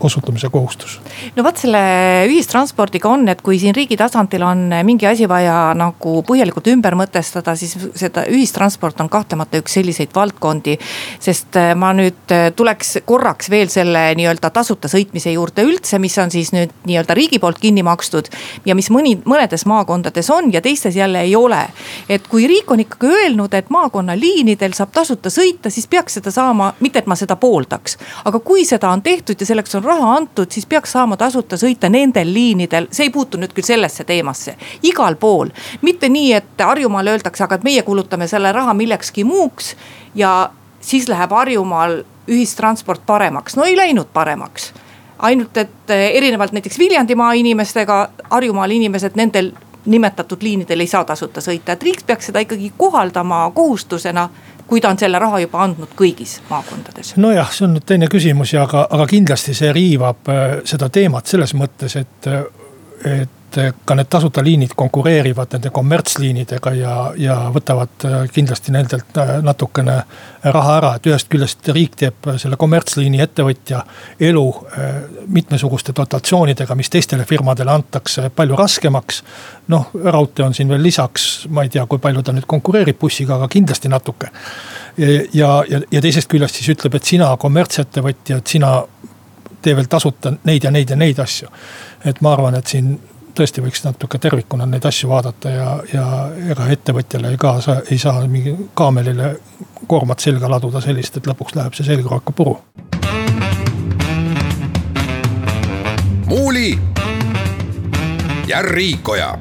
osutamise 0.00 0.48
kohustus. 0.52 1.00
no 1.36 1.44
vot 1.44 1.60
selle 1.60 1.80
ühistranspordiga 2.28 3.08
on, 3.10 3.28
et 3.28 3.42
kui 3.42 3.58
siin 3.58 3.74
riigi 3.76 3.96
tasandil 4.00 4.42
on 4.46 4.68
mingi 4.86 5.06
asi 5.06 5.28
vaja 5.28 5.72
nagu 5.76 6.20
põhjalikult 6.26 6.70
ümber 6.72 6.96
mõtestada, 6.98 7.54
siis 7.56 7.76
seda 7.98 8.24
ühistransport 8.30 9.00
on 9.00 9.10
kahtlemata 9.12 9.60
üks 9.60 9.74
selliseid 9.78 10.14
valdkondi. 10.14 10.76
sest 11.20 11.56
äh, 11.56 11.72
ma 11.74 11.92
nüüd 11.96 12.34
äh, 12.34 12.50
tuleks 12.56 12.98
korraks 13.04 13.50
veel 13.50 13.68
selle 13.72 14.10
nii-öelda 14.18 14.50
tasuta 14.54 14.88
sõitmise 14.88 15.32
juurde 15.34 15.64
üldse, 15.66 15.98
mis 15.98 16.18
on 16.18 16.30
siis 16.30 16.52
nüüd 16.56 16.74
nii-öelda 16.86 17.14
riigi 17.14 17.38
poolt 17.38 17.58
kinni 17.58 17.82
makstud. 17.86 18.28
ja 18.66 18.74
mis 18.74 18.90
mõni, 18.90 19.16
mõnedes 19.24 19.66
maakondades 19.66 20.30
on 20.30 20.52
ja 20.52 20.60
teistes 20.60 20.96
jälle 20.96 21.20
ei 21.26 21.36
ole. 21.36 21.66
et 22.08 22.26
kui 22.28 22.46
riik 22.46 22.70
on 22.70 22.80
ikkagi 22.80 23.06
öelnud, 23.06 23.54
et 23.54 23.70
maakonnaliinid 23.70 24.49
liinidel 24.50 24.74
saab 24.74 24.90
tasuta 24.92 25.30
sõita, 25.30 25.70
siis 25.70 25.86
peaks 25.86 26.18
seda 26.18 26.30
saama, 26.30 26.72
mitte 26.80 26.98
et 26.98 27.06
ma 27.06 27.14
seda 27.16 27.36
pooldaks. 27.36 27.96
aga 28.24 28.38
kui 28.40 28.64
seda 28.64 28.90
on 28.90 29.02
tehtud 29.02 29.40
ja 29.40 29.46
selleks 29.46 29.74
on 29.74 29.84
raha 29.84 30.16
antud, 30.16 30.50
siis 30.50 30.66
peaks 30.66 30.92
saama 30.92 31.16
tasuta 31.16 31.56
sõita 31.56 31.88
nendel 31.88 32.32
liinidel, 32.32 32.88
see 32.90 33.06
ei 33.06 33.10
puutu 33.10 33.38
nüüd 33.38 33.52
küll 33.54 33.66
sellesse 33.66 34.04
teemasse. 34.04 34.56
igal 34.82 35.16
pool, 35.16 35.50
mitte 35.82 36.08
nii, 36.08 36.32
et 36.32 36.60
Harjumaal 36.60 37.06
öeldakse, 37.06 37.44
aga 37.44 37.54
et 37.54 37.64
meie 37.64 37.82
kulutame 37.82 38.26
selle 38.28 38.52
raha 38.52 38.74
millekski 38.74 39.24
muuks 39.24 39.76
ja 40.14 40.50
siis 40.80 41.08
läheb 41.08 41.30
Harjumaal 41.30 42.02
ühistransport 42.28 43.06
paremaks, 43.06 43.56
no 43.56 43.64
ei 43.64 43.76
läinud 43.76 44.10
paremaks 44.12 44.72
ainult 45.20 45.56
et 45.56 45.90
eh, 45.90 46.16
erinevalt 46.16 46.52
näiteks 46.52 46.78
Viljandimaa 46.78 47.32
inimestega, 47.32 48.08
Harjumaal 48.30 48.70
inimesed 48.70 49.18
nendel 49.20 49.52
nimetatud 49.86 50.42
liinidel 50.42 50.80
ei 50.80 50.86
saa 50.86 51.04
tasuta 51.04 51.40
sõita, 51.40 51.72
et 51.72 51.82
riik 51.82 52.06
peaks 52.06 52.30
seda 52.30 52.42
ikkagi 52.44 52.72
kohaldama 52.76 53.50
kohustusena 53.54 54.28
kui 54.70 54.80
ta 54.80 54.88
on 54.88 54.98
selle 54.98 55.18
raha 55.18 55.40
juba 55.42 55.64
andnud 55.64 55.96
kõigis 55.98 56.36
maakondades. 56.50 57.16
nojah, 57.16 57.50
see 57.50 57.66
on 57.66 57.74
nüüd 57.74 57.86
teine 57.86 58.06
küsimus 58.10 58.54
ja 58.54 58.62
aga, 58.68 58.86
aga 58.90 59.06
kindlasti 59.10 59.54
see 59.58 59.72
riivab 59.74 60.30
eh, 60.30 60.56
seda 60.64 60.88
teemat 60.88 61.26
selles 61.26 61.54
mõttes, 61.58 61.96
et, 61.98 62.30
et 63.04 63.39
et 63.58 63.76
ka 63.84 63.94
need 63.94 64.08
tasuta 64.10 64.42
liinid 64.44 64.74
konkureerivad 64.76 65.54
nende 65.54 65.70
kommertsliinidega 65.74 66.72
ja, 66.78 66.94
ja 67.18 67.36
võtavad 67.54 68.06
äh, 68.06 68.16
kindlasti 68.32 68.72
nendelt 68.74 69.18
äh, 69.18 69.32
natukene 69.42 69.96
raha 70.44 70.76
ära, 70.76 70.92
et 70.96 71.08
ühest 71.10 71.28
küljest 71.32 71.68
riik 71.74 71.96
teeb 72.00 72.30
selle 72.40 72.58
kommertsliini 72.60 73.20
ettevõtja 73.24 73.82
elu 74.30 74.44
äh, 74.50 74.88
mitmesuguste 75.26 75.94
dotatsioonidega, 75.96 76.76
mis 76.78 76.90
teistele 76.92 77.26
firmadele 77.28 77.72
antakse, 77.74 78.30
palju 78.36 78.58
raskemaks. 78.58 79.22
noh, 79.68 79.90
raudtee 80.04 80.44
on 80.46 80.54
siin 80.54 80.68
veel 80.68 80.82
lisaks, 80.82 81.46
ma 81.48 81.62
ei 81.62 81.68
tea, 81.70 81.86
kui 81.86 81.98
palju 81.98 82.22
ta 82.22 82.32
nüüd 82.34 82.46
konkureerib 82.46 82.98
bussiga, 82.98 83.36
aga 83.36 83.48
kindlasti 83.48 83.88
natuke. 83.88 84.30
ja, 85.32 85.64
ja, 85.68 85.80
ja 85.90 86.00
teisest 86.00 86.28
küljest 86.30 86.58
siis 86.58 86.72
ütleb, 86.74 86.94
et 86.94 87.04
sina 87.04 87.36
kommertsettevõtja, 87.36 88.40
et 88.40 88.46
sina 88.46 88.80
tee 89.62 89.76
veel 89.76 89.88
tasuta 89.90 90.32
neid 90.44 90.64
ja 90.64 90.70
neid 90.70 90.90
ja 90.90 90.96
neid 90.96 91.18
asju. 91.18 91.48
et 92.04 92.20
ma 92.20 92.32
arvan, 92.32 92.54
et 92.54 92.66
siin 92.66 92.98
tõesti 93.40 93.62
võiks 93.64 93.80
natuke 93.86 94.18
tervikuna 94.20 94.66
neid 94.68 94.84
asju 94.84 95.08
vaadata 95.08 95.50
ja, 95.54 95.68
ja 95.94 96.06
ega 96.52 96.66
ettevõtjale 96.74 97.32
ka 97.40 97.54
sa 97.64 97.78
ei 97.88 97.98
saa 97.98 98.20
mingi 98.28 98.52
kaamelile 98.76 99.32
koormat 99.88 100.20
selga 100.20 100.50
laduda 100.50 100.82
sellist, 100.84 101.16
et 101.16 101.28
lõpuks 101.30 101.56
läheb 101.56 101.76
see 101.76 101.88
selgroog 101.88 102.24
ka 102.26 102.36
puru. 102.36 102.58
muuli 106.30 106.78
ja 108.46 108.60
Riikoja 108.62 109.32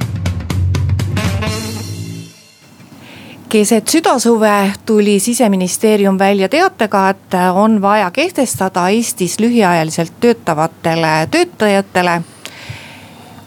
keset 3.49 3.87
südasuve 3.87 4.73
tuli 4.85 5.19
siseministeerium 5.19 6.19
välja 6.19 6.49
teatega, 6.49 7.09
et 7.09 7.39
on 7.53 7.81
vaja 7.81 8.11
kehtestada 8.11 8.89
Eestis 8.89 9.39
lühiajaliselt 9.39 10.13
töötavatele 10.19 11.27
töötajatele 11.31 12.21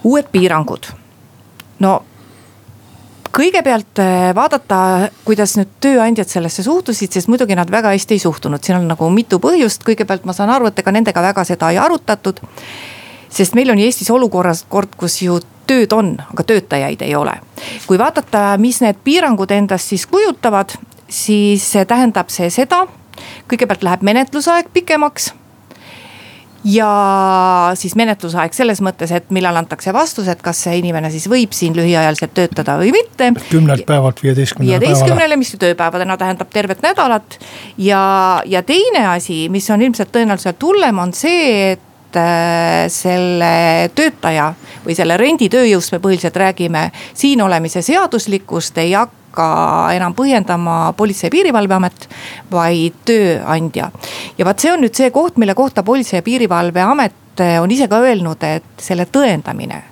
uued 0.05 0.29
piirangud. 0.33 0.87
no 1.79 2.03
kõigepealt 3.33 4.01
äh, 4.03 4.31
vaadata, 4.37 5.09
kuidas 5.25 5.57
nüüd 5.57 5.71
tööandjad 5.81 6.29
sellesse 6.29 6.65
suhtusid, 6.67 7.13
sest 7.13 7.31
muidugi 7.33 7.57
nad 7.57 7.71
väga 7.73 7.95
hästi 7.95 8.19
ei 8.19 8.23
suhtunud, 8.23 8.63
siin 8.63 8.79
on 8.79 8.91
nagu 8.91 9.09
mitu 9.11 9.41
põhjust, 9.43 9.85
kõigepealt 9.87 10.27
ma 10.29 10.37
saan 10.37 10.53
aru, 10.53 10.69
et 10.69 10.83
ega 10.83 10.93
nendega 10.93 11.25
väga 11.25 11.45
seda 11.49 11.71
ei 11.73 11.81
arutatud. 11.81 12.41
sest 13.33 13.55
meil 13.55 13.71
on 13.71 13.79
Eestis 13.79 14.11
olukorras 14.11 14.67
kord, 14.69 14.97
kus 14.97 15.23
ju 15.23 15.41
tööd 15.67 15.93
on, 15.93 16.17
aga 16.33 16.45
töötajaid 16.45 17.03
ei 17.03 17.15
ole. 17.15 17.39
kui 17.87 17.99
vaadata, 17.99 18.59
mis 18.59 18.81
need 18.81 19.01
piirangud 19.05 19.51
endast 19.51 19.89
siis 19.89 20.07
kujutavad, 20.07 20.77
siis 21.09 21.73
tähendab 21.89 22.29
see 22.29 22.51
seda, 22.51 22.87
kõigepealt 23.49 23.83
läheb 23.83 24.03
menetlusaeg 24.03 24.69
pikemaks 24.73 25.33
ja 26.65 27.73
siis 27.79 27.95
menetlusaeg 27.99 28.55
selles 28.55 28.81
mõttes, 28.85 29.13
et 29.15 29.31
millal 29.35 29.57
antakse 29.59 29.93
vastus, 29.95 30.29
et 30.31 30.43
kas 30.43 30.63
see 30.67 30.79
inimene 30.79 31.11
siis 31.13 31.27
võib 31.31 31.55
siin 31.57 31.75
lühiajaliselt 31.77 32.35
töötada 32.37 32.77
või 32.81 32.93
mitte. 32.95 33.33
kümnelt 33.51 33.87
päevalt 33.87 34.23
viieteistkümnele 34.23 34.79
päevale. 34.79 34.87
viieteistkümnele, 34.87 35.39
mis 35.41 35.55
tööpäevadena 35.59 36.17
tähendab 36.17 36.51
tervet 36.53 36.83
nädalat. 36.83 37.39
ja, 37.79 38.43
ja 38.47 38.63
teine 38.63 39.07
asi, 39.15 39.49
mis 39.49 39.71
on 39.71 39.83
ilmselt 39.83 40.13
tõenäoliselt 40.13 40.63
hullem, 40.63 40.99
on 40.99 41.13
see, 41.13 41.73
et 41.73 42.21
äh, 42.21 42.87
selle 42.93 43.91
töötaja 43.95 44.53
või 44.87 44.95
selle 44.99 45.17
renditööjõust 45.17 45.93
me 45.93 45.99
põhiliselt 46.03 46.37
räägime, 46.37 46.91
siin 47.15 47.43
olemise 47.43 47.83
seaduslikkust 47.83 48.79
ei 48.79 48.95
hakka 48.95 49.22
hakka 49.33 49.95
enam 49.97 50.15
põhjendama 50.15 50.93
Politsei- 50.97 51.27
ja 51.27 51.31
Piirivalveamet, 51.31 52.09
vaid 52.51 52.93
tööandja. 53.05 53.91
ja 54.39 54.45
vaat 54.45 54.61
see 54.61 54.73
on 54.73 54.81
nüüd 54.81 54.95
see 54.95 55.11
koht, 55.11 55.37
mille 55.37 55.55
kohta 55.55 55.83
Politsei- 55.83 56.19
ja 56.19 56.23
Piirivalveamet 56.23 57.13
on 57.61 57.71
ise 57.71 57.89
ka 57.89 57.97
öelnud, 57.97 58.43
et 58.43 58.65
selle 58.79 59.07
tõendamine 59.07 59.92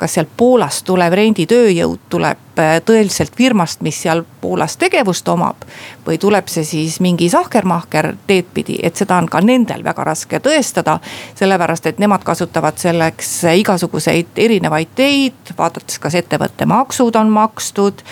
kas 0.00 0.16
sealt 0.16 0.30
Poolast 0.36 0.86
tulev 0.88 1.12
renditööjõud 1.12 2.06
tuleb 2.08 2.58
äh, 2.58 2.78
tõeliselt 2.86 3.34
firmast, 3.36 3.82
mis 3.84 3.98
seal 4.00 4.22
Poolas 4.40 4.78
tegevust 4.80 5.28
omab. 5.28 5.66
või 6.06 6.16
tuleb 6.18 6.48
see 6.48 6.64
siis 6.64 6.96
mingi 7.04 7.28
sahkermahker 7.30 8.14
teed 8.26 8.48
pidi, 8.54 8.78
et 8.82 8.96
seda 8.96 9.18
on 9.20 9.28
ka 9.28 9.42
nendel 9.44 9.84
väga 9.84 10.04
raske 10.04 10.40
tõestada. 10.40 10.98
sellepärast, 11.34 11.86
et 11.86 11.98
nemad 11.98 12.24
kasutavad 12.24 12.78
selleks 12.78 13.44
igasuguseid 13.44 14.26
erinevaid 14.36 14.88
teid, 14.94 15.54
vaadates, 15.58 15.98
kas 15.98 16.14
ettevõtte 16.14 16.66
maksud 16.66 17.16
on 17.16 17.28
makstud. 17.28 18.02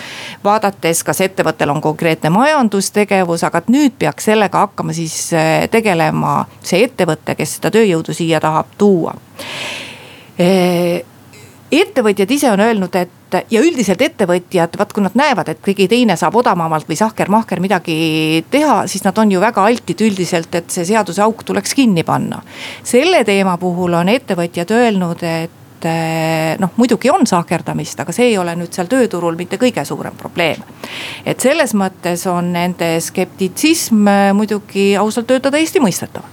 vaadates, 0.43 1.03
kas 1.03 1.21
ettevõttel 1.21 1.69
on 1.69 1.81
konkreetne 1.81 2.29
majandustegevus, 2.29 3.43
aga 3.43 3.61
nüüd 3.67 3.97
peaks 3.99 4.29
sellega 4.29 4.67
hakkama 4.67 4.93
siis 4.93 5.33
äh, 5.33 5.69
tegelema 5.71 6.45
see 6.61 6.83
ettevõte, 6.85 7.35
kes 7.35 7.57
seda 7.57 7.71
tööjõudu 7.73 8.13
siia 8.13 8.39
tahab 8.39 8.77
tuua 8.77 9.15
äh, 10.39 11.01
ettevõtjad 11.71 12.31
ise 12.31 12.51
on 12.51 12.61
öelnud, 12.63 12.95
et 12.95 13.37
ja 13.51 13.61
üldiselt 13.61 14.01
ettevõtjad, 14.01 14.77
vaat 14.79 14.93
kui 14.93 15.03
nad 15.05 15.15
näevad, 15.17 15.51
et 15.51 15.61
keegi 15.63 15.87
teine 15.91 16.15
saab 16.17 16.39
odavamalt 16.41 16.87
või 16.89 16.97
sahker-mahker 16.97 17.61
midagi 17.61 18.43
teha, 18.51 18.81
siis 18.89 19.05
nad 19.05 19.17
on 19.21 19.31
ju 19.31 19.41
väga 19.41 19.65
altid 19.69 20.01
üldiselt, 20.05 20.55
et 20.55 20.73
see 20.73 20.87
seaduse 20.89 21.21
auk 21.25 21.43
tuleks 21.45 21.75
kinni 21.77 22.03
panna. 22.03 22.41
selle 22.83 23.23
teema 23.23 23.57
puhul 23.57 23.93
on 23.93 24.09
ettevõtjad 24.09 24.71
öelnud, 24.71 25.23
et 25.23 25.87
noh, 26.59 26.71
muidugi 26.75 27.09
on 27.09 27.27
sahkerdamist, 27.27 27.99
aga 27.99 28.11
see 28.11 28.31
ei 28.31 28.37
ole 28.37 28.55
nüüd 28.59 28.73
seal 28.73 28.89
tööturul 28.91 29.37
mitte 29.37 29.57
kõige 29.61 29.85
suurem 29.85 30.17
probleem. 30.17 30.63
et 31.25 31.39
selles 31.39 31.73
mõttes 31.73 32.25
on 32.27 32.53
nende 32.53 32.99
skeptitsism 32.99 34.09
muidugi 34.33 34.95
ausalt 34.97 35.31
öelda 35.31 35.51
täiesti 35.51 35.79
mõistetav 35.79 36.25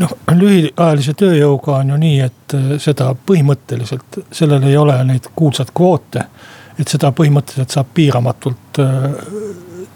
noh, 0.00 0.14
lühiajalise 0.32 1.14
tööjõuga 1.18 1.76
on 1.80 1.92
ju 1.94 2.00
nii, 2.00 2.18
et 2.24 2.56
äh, 2.56 2.72
seda 2.82 3.12
põhimõtteliselt, 3.28 4.22
sellel 4.32 4.64
ei 4.68 4.76
ole 4.76 4.96
neid 5.08 5.30
kuulsat 5.36 5.72
kvoote. 5.74 6.26
et 6.80 6.88
seda 6.88 7.10
põhimõtteliselt 7.12 7.70
saab 7.70 7.90
piiramatult 7.94 8.78
äh, 8.80 9.02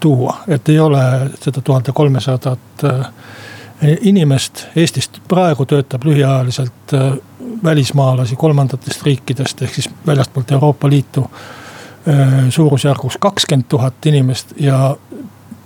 tuua, 0.01 0.43
et 0.49 0.69
ei 0.69 0.79
ole 0.79 1.03
seda 1.41 1.61
tuhande 1.65 1.93
kolmesadat 1.93 2.85
äh, 2.85 3.07
inimest. 4.01 4.67
Eestist 4.77 5.21
praegu 5.29 5.67
töötab 5.67 6.05
lühiajaliselt 6.05 6.93
välismaalasi 7.65 8.37
kolmandatest 8.37 9.03
riikidest 9.03 9.63
ehk 9.63 9.75
siis 9.75 9.91
väljastpoolt 10.07 10.53
Euroopa 10.53 10.89
Liitu 10.89 11.27
suurusjärgus 12.51 13.19
kakskümmend 13.21 13.67
tuhat 13.69 14.07
inimest 14.07 14.55
ja 14.61 14.97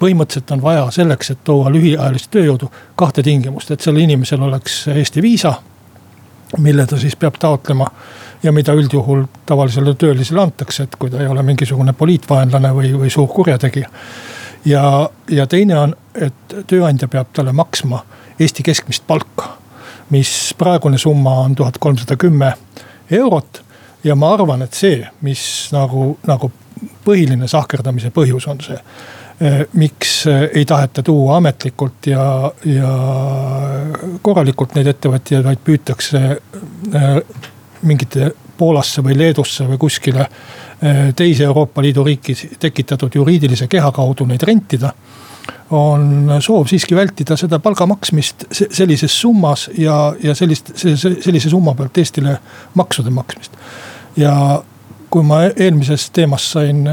põhimõtteliselt 0.00 0.50
on 0.56 0.62
vaja 0.62 0.86
selleks, 0.94 1.30
et 1.30 1.44
tuua 1.44 1.70
lühiajalist 1.72 2.30
tööjõudu, 2.34 2.70
kahte 2.96 3.22
tingimust, 3.22 3.70
et 3.70 3.80
sellel 3.80 4.06
inimesel 4.06 4.42
oleks 4.42 4.86
Eesti 4.88 5.22
viisa. 5.22 5.54
mille 6.58 6.86
ta 6.86 6.98
siis 6.98 7.16
peab 7.16 7.34
taotlema 7.38 7.86
ja 8.42 8.52
mida 8.52 8.72
üldjuhul 8.72 9.24
tavalisele 9.46 9.94
töölisele 9.94 10.40
antakse, 10.42 10.82
et 10.82 10.96
kui 10.98 11.10
ta 11.10 11.20
ei 11.20 11.26
ole 11.26 11.42
mingisugune 11.42 11.92
poliitvaenlane 11.92 12.72
või, 12.74 12.92
või 12.98 13.10
suur 13.10 13.28
kurjategija. 13.28 13.88
ja, 14.64 15.10
ja 15.30 15.46
teine 15.46 15.78
on, 15.78 15.96
et 16.14 16.56
tööandja 16.66 17.08
peab 17.08 17.32
talle 17.32 17.52
maksma 17.52 18.04
Eesti 18.40 18.62
keskmist 18.62 19.06
palka. 19.06 19.56
mis 20.10 20.54
praegune 20.58 20.98
summa 20.98 21.30
on 21.30 21.54
tuhat 21.54 21.78
kolmsada 21.78 22.16
kümme 22.16 22.52
eurot 23.10 23.62
ja 24.04 24.14
ma 24.14 24.32
arvan, 24.34 24.62
et 24.62 24.74
see, 24.74 25.06
mis 25.20 25.68
nagu, 25.72 26.18
nagu 26.26 26.50
põhiline 27.04 27.48
sahkerdamise 27.48 28.10
põhjus 28.10 28.48
on 28.48 28.60
see 28.64 28.78
miks 29.72 30.26
eh, 30.26 30.50
ei 30.54 30.64
taheta 30.64 31.02
tuua 31.02 31.36
ametlikult 31.36 32.06
ja, 32.06 32.52
ja 32.64 32.90
korralikult 34.22 34.74
neid 34.76 34.90
ettevõtjaid, 34.92 35.44
vaid 35.46 35.62
püütakse 35.64 36.20
eh, 36.28 37.20
mingite 37.82 38.32
Poolasse 38.60 39.00
või 39.00 39.14
Leedusse 39.16 39.64
või 39.64 39.78
kuskile 39.80 40.26
teise 41.16 41.46
Euroopa 41.46 41.80
Liidu 41.80 42.02
riiki 42.04 42.34
tekitatud 42.60 43.14
juriidilise 43.16 43.64
keha 43.72 43.88
kaudu 43.92 44.26
neid 44.28 44.42
rentida. 44.44 44.92
on 45.70 46.28
soov 46.40 46.66
siiski 46.68 46.96
vältida 46.96 47.36
seda 47.40 47.58
palga 47.58 47.86
maksmist 47.86 48.44
sellises 48.52 49.20
summas 49.20 49.70
ja, 49.78 50.12
ja 50.22 50.34
sellist, 50.34 50.72
sellise 50.76 51.48
summa 51.48 51.74
pealt 51.74 51.98
Eestile 51.98 52.36
maksude 52.74 53.10
maksmist. 53.10 53.56
ja 54.16 54.62
kui 55.10 55.22
ma 55.22 55.42
eelmises 55.56 56.10
teemas 56.10 56.52
sain 56.52 56.84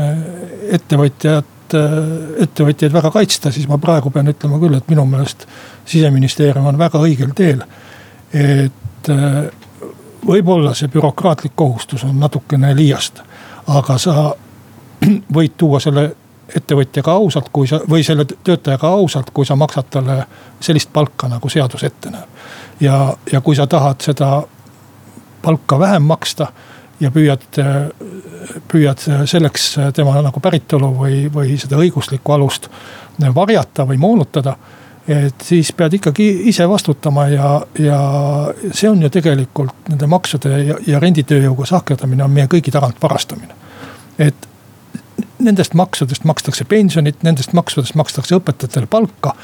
ettevõtjat 0.72 1.57
ettevõtjaid 1.74 2.94
väga 2.94 3.12
kaitsta, 3.12 3.52
siis 3.52 3.68
ma 3.68 3.78
praegu 3.82 4.12
pean 4.14 4.28
ütlema 4.32 4.60
küll, 4.62 4.78
et 4.78 4.90
minu 4.92 5.06
meelest 5.10 5.48
siseministeerium 5.86 6.66
on 6.70 6.78
väga 6.80 7.02
õigel 7.04 7.34
teel. 7.36 7.64
et 8.34 9.10
võib-olla 10.28 10.74
see 10.76 10.92
bürokraatlik 10.92 11.56
kohustus 11.56 12.04
on 12.04 12.20
natukene 12.20 12.76
liiast, 12.76 13.22
aga 13.68 13.98
sa 13.98 14.34
võid 15.38 15.56
tuua 15.58 15.80
selle 15.80 16.10
ettevõtjaga 16.56 17.12
ausalt, 17.12 17.50
kui 17.54 17.68
sa 17.68 17.80
või 17.90 18.04
selle 18.04 18.26
töötajaga 18.26 18.88
ausalt, 18.88 19.32
kui 19.34 19.46
sa 19.46 19.56
maksad 19.60 19.90
talle 19.92 20.22
sellist 20.64 20.94
palka, 20.94 21.28
nagu 21.28 21.50
seadus 21.50 21.84
ette 21.84 22.12
näeb. 22.12 22.46
ja, 22.80 23.16
ja 23.32 23.42
kui 23.42 23.56
sa 23.56 23.68
tahad 23.68 24.02
seda 24.02 24.44
palka 25.42 25.80
vähem 25.80 26.04
maksta 26.04 26.48
ja 27.00 27.12
püüad, 27.14 27.44
püüad 28.72 29.04
selleks 29.30 29.70
tema 29.96 30.16
nagu 30.26 30.42
päritolu 30.42 30.92
või, 30.98 31.20
või 31.34 31.58
seda 31.62 31.78
õiguslikku 31.82 32.34
alust 32.34 32.70
varjata 33.36 33.86
või 33.88 33.98
moonutada. 33.98 34.56
et 35.08 35.42
siis 35.42 35.72
pead 35.72 35.94
ikkagi 35.94 36.26
ise 36.50 36.70
vastutama 36.70 37.28
ja, 37.32 37.62
ja 37.80 38.00
see 38.72 38.90
on 38.90 39.02
ju 39.02 39.10
tegelikult 39.10 39.90
nende 39.90 40.08
maksude 40.08 40.50
ja, 40.64 40.76
ja 40.88 41.00
renditööjõuga 41.00 41.66
sahkerdamine 41.66 42.24
on 42.24 42.32
meie 42.32 42.48
kõigi 42.48 42.72
tagant 42.72 43.02
varastamine. 43.02 43.54
et 44.20 44.48
nendest 45.40 45.74
maksudest 45.74 46.24
makstakse 46.24 46.66
pensionit, 46.66 47.24
nendest 47.24 47.54
maksudest 47.54 47.96
makstakse 47.96 48.36
õpetajatele 48.36 48.88
palka. 48.90 49.36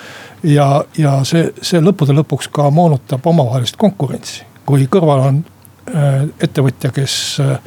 ja, 0.44 0.84
ja 0.98 1.24
see, 1.24 1.54
see 1.62 1.82
lõppude 1.82 2.16
lõpuks 2.18 2.50
ka 2.52 2.70
moonutab 2.70 3.26
omavahelist 3.26 3.78
konkurentsi, 3.78 4.44
kui 4.66 4.88
kõrval 4.92 5.28
on 5.28 5.44
ettevõtja, 5.88 6.92
kes 6.96 7.16
äh, 7.44 7.58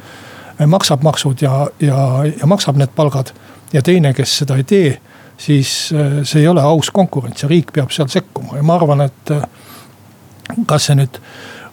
maksab 0.65 1.03
maksud 1.05 1.41
ja, 1.41 1.67
ja, 1.79 1.99
ja 2.39 2.49
maksab 2.49 2.79
need 2.79 2.93
palgad. 2.95 3.33
ja 3.73 3.81
teine, 3.81 4.13
kes 4.13 4.37
seda 4.39 4.55
ei 4.57 4.63
tee, 4.63 4.97
siis 5.37 5.93
äh, 5.93 6.23
see 6.23 6.41
ei 6.41 6.47
ole 6.47 6.61
aus 6.61 6.91
konkurents 6.91 7.43
ja 7.43 7.49
riik 7.49 7.73
peab 7.73 7.91
seal 7.91 8.09
sekkuma 8.09 8.57
ja 8.57 8.63
ma 8.63 8.75
arvan, 8.75 9.05
et 9.05 9.33
kas 10.65 10.89
see 10.89 10.97
nüüd 10.97 11.21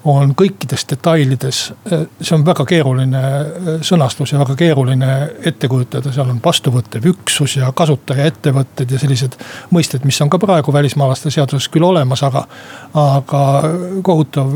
on 0.04 0.34
kõikides 0.36 0.84
detailides, 0.90 1.60
see 1.88 2.34
on 2.36 2.44
väga 2.44 2.66
keeruline 2.68 3.20
äh, 3.20 3.68
sõnastus 3.84 4.34
ja 4.34 4.40
väga 4.42 4.56
keeruline 4.58 5.10
ette 5.48 5.68
kujutada, 5.68 6.12
seal 6.12 6.28
on 6.28 6.40
vastuvõttev 6.44 7.06
üksus 7.08 7.56
ja 7.56 7.70
kasutajaettevõtted 7.76 8.92
ja 8.92 9.00
sellised 9.00 9.38
mõisted, 9.72 10.04
mis 10.04 10.20
on 10.20 10.32
ka 10.32 10.38
praegu 10.42 10.72
välismaalaste 10.72 11.32
seaduses 11.32 11.70
küll 11.72 11.88
olemas, 11.88 12.22
aga. 12.26 12.44
aga 12.94 13.42
kohutav 14.04 14.52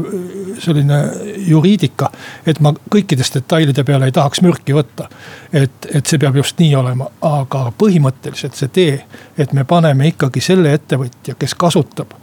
selline 0.61 0.98
juriidika, 1.46 2.11
et 2.46 2.61
ma 2.61 2.74
kõikides 2.90 3.32
detailide 3.34 3.84
peale 3.88 4.08
ei 4.08 4.14
tahaks 4.14 4.42
mürki 4.44 4.76
võtta. 4.76 5.08
et, 5.52 5.88
et 5.94 6.06
see 6.06 6.18
peab 6.18 6.37
just 6.37 6.58
nii 6.61 6.74
olema, 6.76 7.08
aga 7.24 7.70
põhimõtteliselt 7.78 8.54
see 8.58 8.68
tee, 8.68 9.02
et 9.38 9.52
me 9.52 9.64
paneme 9.64 10.12
ikkagi 10.12 10.40
selle 10.44 10.72
ettevõtja, 10.76 11.34
kes 11.38 11.54
kasutab 11.54 12.14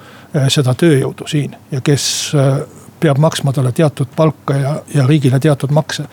seda 0.52 0.74
tööjõudu 0.76 1.28
siin 1.32 1.56
ja 1.72 1.82
kes 1.82 2.06
peab 3.06 3.22
maksma 3.22 3.54
talle 3.54 3.72
teatud 3.76 4.12
palka 4.16 4.58
ja, 4.58 4.76
ja 4.94 5.08
riigile 5.08 5.40
teatud 5.40 5.74
makse. 5.76 6.08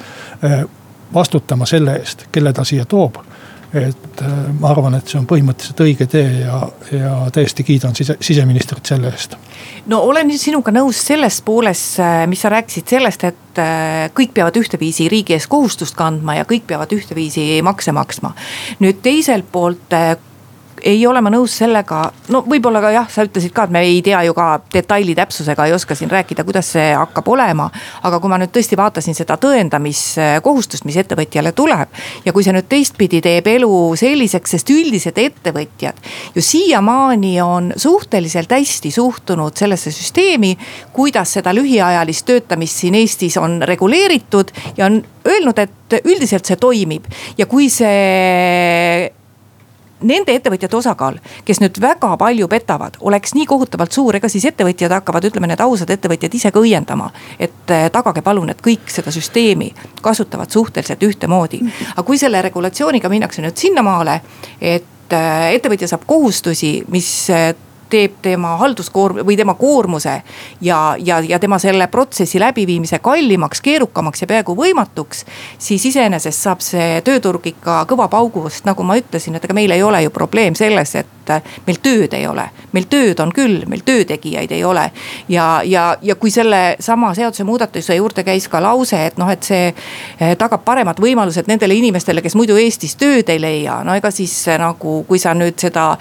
Eh, 0.45 0.65
vastutama 1.15 1.69
selle 1.69 1.99
eest, 2.01 2.27
kelle 2.33 2.53
ta 2.53 2.65
siia 2.65 2.85
toob. 2.89 3.21
et 3.73 4.21
eh, 4.21 4.33
ma 4.61 4.69
arvan, 4.69 4.99
et 4.99 5.09
see 5.09 5.17
on 5.17 5.25
põhimõtteliselt 5.25 5.79
õige 5.81 6.05
tee 6.13 6.43
ja, 6.43 6.59
ja 6.93 7.13
täiesti 7.33 7.65
kiidan 7.65 7.95
sise, 7.97 8.19
siseministrit 8.21 8.85
selle 8.85 9.09
eest. 9.09 9.39
no 9.89 10.03
olen 10.09 10.35
sinuga 10.39 10.75
nõus 10.77 11.01
selles 11.07 11.41
pooles, 11.41 11.85
eh, 11.99 12.27
mis 12.29 12.45
sa 12.45 12.51
rääkisid 12.53 12.93
sellest, 12.93 13.25
et 13.25 13.39
kõik 14.17 14.31
peavad 14.37 14.57
ühteviisi 14.57 15.09
riigi 15.13 15.37
ees 15.37 15.47
kohustust 15.49 15.97
kandma 15.97 16.37
ja 16.39 16.45
kõik 16.49 16.69
peavad 16.69 16.93
ühteviisi 16.93 17.47
makse 17.65 17.93
maksma. 17.97 18.35
nüüd 18.85 19.01
teiselt 19.05 19.49
poolt 19.53 19.97
ei 20.83 21.07
ole 21.07 21.21
ma 21.23 21.31
nõus 21.33 21.55
sellega, 21.62 22.03
no 22.33 22.42
võib-olla 22.49 22.81
ka 22.83 22.90
jah, 22.95 23.09
sa 23.11 23.25
ütlesid 23.27 23.53
ka, 23.55 23.66
et 23.68 23.75
me 23.75 23.83
ei 23.87 24.01
tea 24.05 24.23
ju 24.27 24.35
ka 24.37 24.47
detaili 24.73 25.14
täpsusega 25.18 25.66
ei 25.68 25.75
oska 25.77 25.95
siin 25.99 26.11
rääkida, 26.11 26.45
kuidas 26.45 26.73
see 26.75 26.92
hakkab 26.97 27.29
olema. 27.29 27.68
aga 28.03 28.18
kui 28.21 28.31
ma 28.31 28.38
nüüd 28.40 28.53
tõesti 28.55 28.79
vaatasin 28.79 29.16
seda 29.16 29.37
tõendamiskohustust, 29.40 30.87
mis 30.88 30.99
ettevõtjale 31.03 31.53
tuleb. 31.53 31.88
ja 32.25 32.33
kui 32.33 32.45
see 32.45 32.57
nüüd 32.57 32.68
teistpidi 32.68 33.23
teeb 33.23 33.47
elu 33.55 33.73
selliseks, 33.97 34.57
sest 34.57 34.71
üldised 34.75 35.18
ettevõtjad 35.18 36.03
ju 36.35 36.42
siiamaani 36.42 37.40
on 37.42 37.73
suhteliselt 37.77 38.51
hästi 38.51 38.90
suhtunud 38.90 39.57
sellesse 39.57 39.90
süsteemi. 39.90 40.57
kuidas 40.92 41.33
seda 41.38 41.55
lühiajalist 41.55 42.27
töötamist 42.27 42.83
siin 42.83 42.95
Eestis 42.95 43.37
on 43.37 43.62
reguleeritud 43.62 44.53
ja 44.77 44.87
on 44.87 45.03
öelnud, 45.27 45.59
et 45.59 46.01
üldiselt 46.05 46.47
see 46.47 46.57
toimib 46.57 47.07
ja 47.38 47.47
kui 47.47 47.68
see 47.71 49.12
nende 50.03 50.35
ettevõtjate 50.37 50.77
osakaal, 50.77 51.19
kes 51.47 51.61
nüüd 51.62 51.81
väga 51.83 52.12
palju 52.21 52.49
petavad, 52.51 52.99
oleks 53.01 53.35
nii 53.37 53.47
kohutavalt 53.49 53.93
suur, 53.93 54.17
ega 54.19 54.29
siis 54.33 54.47
ettevõtjad 54.51 54.93
hakkavad, 54.99 55.27
ütleme, 55.31 55.51
need 55.51 55.62
ausad 55.65 55.91
ettevõtjad 55.91 56.35
ise 56.38 56.53
ka 56.53 56.61
õiendama. 56.61 57.11
et 57.38 57.71
eh, 57.71 57.88
tagage 57.91 58.23
palun, 58.23 58.51
et 58.51 58.62
kõik 58.62 58.91
seda 58.91 59.11
süsteemi 59.11 59.73
kasutavad 60.03 60.51
suhteliselt 60.51 61.03
ühtemoodi. 61.03 61.61
aga 61.93 62.03
kui 62.03 62.19
selle 62.19 62.43
regulatsiooniga 62.43 63.09
minnakse 63.09 63.43
nüüd 63.43 63.57
sinnamaale, 63.57 64.21
et 64.61 65.12
eh, 65.12 65.55
ettevõtja 65.55 65.88
saab 65.88 66.07
kohustusi, 66.07 66.83
mis 66.88 67.31
eh, 67.31 67.55
teeb 67.93 68.19
tema 68.25 68.57
halduskoorm- 68.61 69.23
või 69.27 69.37
tema 69.37 69.55
koormuse 69.59 70.15
ja, 70.61 70.81
ja, 70.99 71.21
ja 71.21 71.39
tema 71.39 71.59
selle 71.63 71.87
protsessi 71.93 72.41
läbiviimise 72.41 72.99
kallimaks, 73.05 73.61
keerukamaks 73.61 74.25
ja 74.25 74.31
peaaegu 74.31 74.57
võimatuks. 74.57 75.25
siis 75.59 75.87
iseenesest 75.93 76.43
saab 76.43 76.65
see 76.65 77.01
tööturg 77.05 77.47
ikka 77.53 77.83
kõva 77.91 78.09
paugu, 78.09 78.49
sest 78.51 78.69
nagu 78.69 78.83
ma 78.87 78.97
ütlesin, 79.01 79.37
et 79.37 79.45
ega 79.45 79.55
meil 79.55 79.71
ei 79.71 79.83
ole 79.83 80.03
ju 80.03 80.11
probleem 80.11 80.55
selles, 80.59 80.95
et 80.95 81.33
meil 81.67 81.79
tööd 81.83 82.15
ei 82.17 82.27
ole. 82.27 82.49
meil 82.73 82.87
tööd 82.91 83.21
on 83.21 83.33
küll, 83.33 83.63
meil 83.69 83.85
töötegijaid 83.85 84.53
ei 84.53 84.65
ole. 84.65 84.91
ja, 85.29 85.63
ja, 85.65 85.97
ja 86.03 86.15
kui 86.15 86.31
sellesama 86.31 87.15
seadusemuudatuse 87.15 87.95
juurde 87.95 88.25
käis 88.25 88.49
ka 88.49 88.63
lause, 88.63 89.07
et 89.07 89.19
noh, 89.19 89.31
et 89.31 89.43
see 89.43 89.69
eh, 89.69 90.37
tagab 90.39 90.65
paremad 90.65 91.01
võimalused 91.01 91.49
nendele 91.49 91.75
inimestele, 91.75 92.23
kes 92.23 92.35
muidu 92.35 92.57
Eestis 92.57 92.97
tööd 92.97 93.29
ei 93.29 93.41
leia. 93.41 93.83
no 93.85 93.95
ega 93.95 94.11
siis 94.11 94.35
nagu, 94.59 95.03
kui 95.09 95.19
sa 95.19 95.35
nüüd 95.35 95.59
seda 95.61 95.97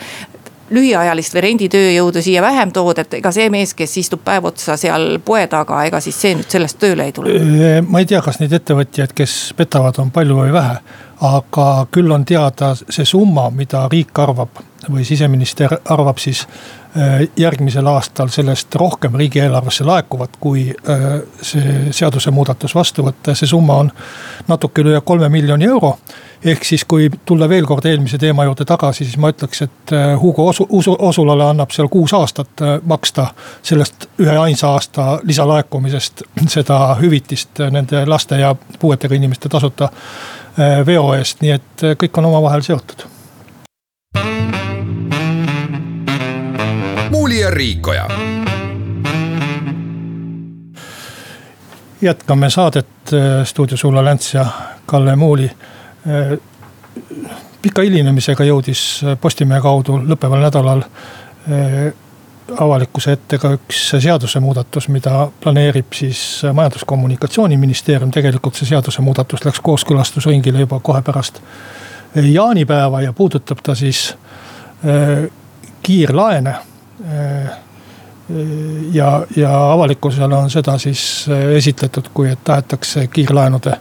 lühiajalist 0.71 1.35
või 1.35 1.43
renditööjõudu 1.47 2.23
siia 2.23 2.41
vähem 2.41 2.71
tood, 2.75 3.01
et 3.03 3.13
ega 3.19 3.31
see 3.35 3.49
mees, 3.53 3.73
kes 3.77 3.97
istub 4.01 4.23
päev 4.25 4.49
otsa 4.51 4.77
seal 4.79 5.19
poe 5.25 5.45
taga, 5.51 5.83
ega 5.87 5.99
siis 6.03 6.17
see 6.21 6.35
nüüd 6.39 6.49
sellest 6.51 6.79
tööle 6.81 7.09
ei 7.09 7.15
tule? 7.15 7.37
ma 7.87 8.01
ei 8.01 8.09
tea, 8.09 8.21
kas 8.23 8.41
neid 8.41 8.53
ettevõtjaid, 8.57 9.15
kes 9.15 9.37
petavad, 9.57 9.99
on 10.01 10.11
palju 10.11 10.37
või 10.43 10.53
vähe. 10.55 10.81
aga 11.21 11.65
küll 11.91 12.11
on 12.11 12.25
teada 12.25 12.73
see 12.81 13.05
summa, 13.05 13.49
mida 13.53 13.87
riik 13.91 14.19
arvab 14.19 14.63
või 14.89 15.03
siseminister 15.05 15.75
arvab 15.93 16.17
siis 16.17 16.47
järgmisel 17.37 17.87
aastal 17.87 18.27
sellest 18.33 18.75
rohkem 18.75 19.15
riigieelarvesse 19.15 19.85
laekuvat, 19.87 20.35
kui 20.39 20.65
see 21.41 21.91
seadusemuudatus 21.95 22.75
vastu 22.75 23.05
võtta 23.05 23.31
ja 23.31 23.39
see 23.39 23.47
summa 23.47 23.77
on 23.85 23.91
natuke 24.47 24.83
üle 24.83 24.99
kolme 25.05 25.29
miljoni 25.29 25.69
euro 25.69 25.95
ehk 26.45 26.63
siis, 26.65 26.85
kui 26.85 27.09
tulla 27.25 27.49
veel 27.49 27.65
kord 27.65 27.85
eelmise 27.85 28.17
teema 28.17 28.45
juurde 28.45 28.65
tagasi, 28.65 29.05
siis 29.05 29.17
ma 29.21 29.29
ütleks, 29.29 29.61
et 29.61 29.93
äh, 29.93 30.21
Hugo 30.21 30.47
Osu, 30.47 30.65
Usu, 30.69 30.95
Osulale 30.99 31.45
annab 31.45 31.71
seal 31.71 31.89
kuus 31.91 32.13
aastat 32.17 32.61
äh, 32.61 32.79
maksta 32.83 33.27
sellest 33.63 34.09
ühe 34.21 34.37
ainsa 34.37 34.73
aasta 34.73 35.19
lisalaekumisest 35.23 36.23
seda 36.55 36.79
hüvitist 37.01 37.61
nende 37.71 38.05
laste 38.05 38.39
ja 38.41 38.55
puuetega 38.79 39.15
inimeste 39.15 39.49
tasuta 39.49 39.89
äh, 39.91 40.85
veo 40.85 41.13
eest, 41.13 41.41
nii 41.45 41.57
et 41.57 41.87
kõik 42.03 42.21
on 42.21 42.31
omavahel 42.33 42.65
seotud. 42.65 43.07
muuli 47.11 47.39
ja 47.39 47.49
Riikoja. 47.49 48.07
Jätkame 52.01 52.49
saadet 52.49 53.11
stuudios 53.43 53.83
Ulla 53.83 54.05
Länts 54.05 54.33
ja 54.33 54.45
Kalle 54.85 55.15
Muuli. 55.15 55.45
Äh, 55.45 55.80
pika 57.61 57.83
hilinemisega 57.85 58.45
jõudis 58.47 58.83
Postimehe 59.21 59.61
kaudu 59.61 59.99
lõppeval 60.01 60.41
nädalal 60.47 60.81
äh, 60.81 61.91
avalikkuse 62.59 63.15
ette 63.15 63.37
ka 63.39 63.53
üks 63.55 63.83
seadusemuudatus, 64.03 64.89
mida 64.91 65.27
planeerib 65.43 65.93
siis 65.95 66.41
Majandus-Kommunikatsiooniministeerium. 66.53 68.11
tegelikult 68.11 68.57
see 68.57 68.71
seadusemuudatus 68.73 69.45
läks 69.45 69.61
kooskõlastusringile 69.63 70.65
juba 70.65 70.79
kohe 70.79 71.01
pärast 71.01 71.41
jaanipäeva 72.15 73.01
ja 73.01 73.13
puudutab 73.13 73.61
ta 73.63 73.75
siis 73.75 74.17
äh, 74.85 75.29
kiirlaene. 75.83 76.55
ja, 78.93 79.25
ja 79.35 79.71
avalikkusele 79.71 80.35
on 80.35 80.49
seda 80.49 80.77
siis 80.77 81.25
esitletud, 81.55 82.11
kui 82.13 82.29
et 82.29 82.43
tahetakse 82.43 83.07
kiirlaenude 83.07 83.73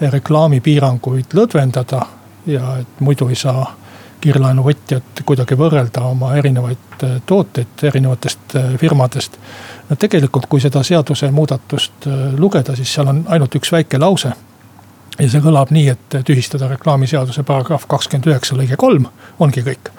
reklaamipiiranguid 0.00 1.34
lõdvendada 1.34 2.02
ja 2.46 2.76
et 2.80 3.00
muidu 3.00 3.28
ei 3.28 3.38
saa 3.38 3.64
kiirlaenuvõtjad 4.20 5.22
kuidagi 5.26 5.56
võrrelda 5.58 6.02
oma 6.08 6.32
erinevaid 6.38 7.04
äh, 7.04 7.16
tooteid 7.26 7.84
erinevatest 7.90 8.56
äh, 8.56 8.74
firmadest. 8.80 9.38
no 9.90 9.96
tegelikult, 9.96 10.46
kui 10.50 10.60
seda 10.60 10.82
seadusemuudatust 10.82 12.08
äh, 12.08 12.24
lugeda, 12.38 12.76
siis 12.76 12.94
seal 12.94 13.12
on 13.12 13.24
ainult 13.28 13.54
üks 13.54 13.72
väike 13.72 14.00
lause. 14.00 14.32
ja 15.18 15.28
see 15.30 15.40
kõlab 15.44 15.72
nii, 15.72 15.88
et 15.88 16.18
tühistada 16.24 16.68
reklaamiseaduse 16.68 17.42
paragrahv 17.42 17.86
kakskümmend 17.88 18.28
üheksa 18.32 18.56
lõige 18.56 18.76
kolm, 18.76 19.06
ongi 19.38 19.64
kõik. 19.66 19.92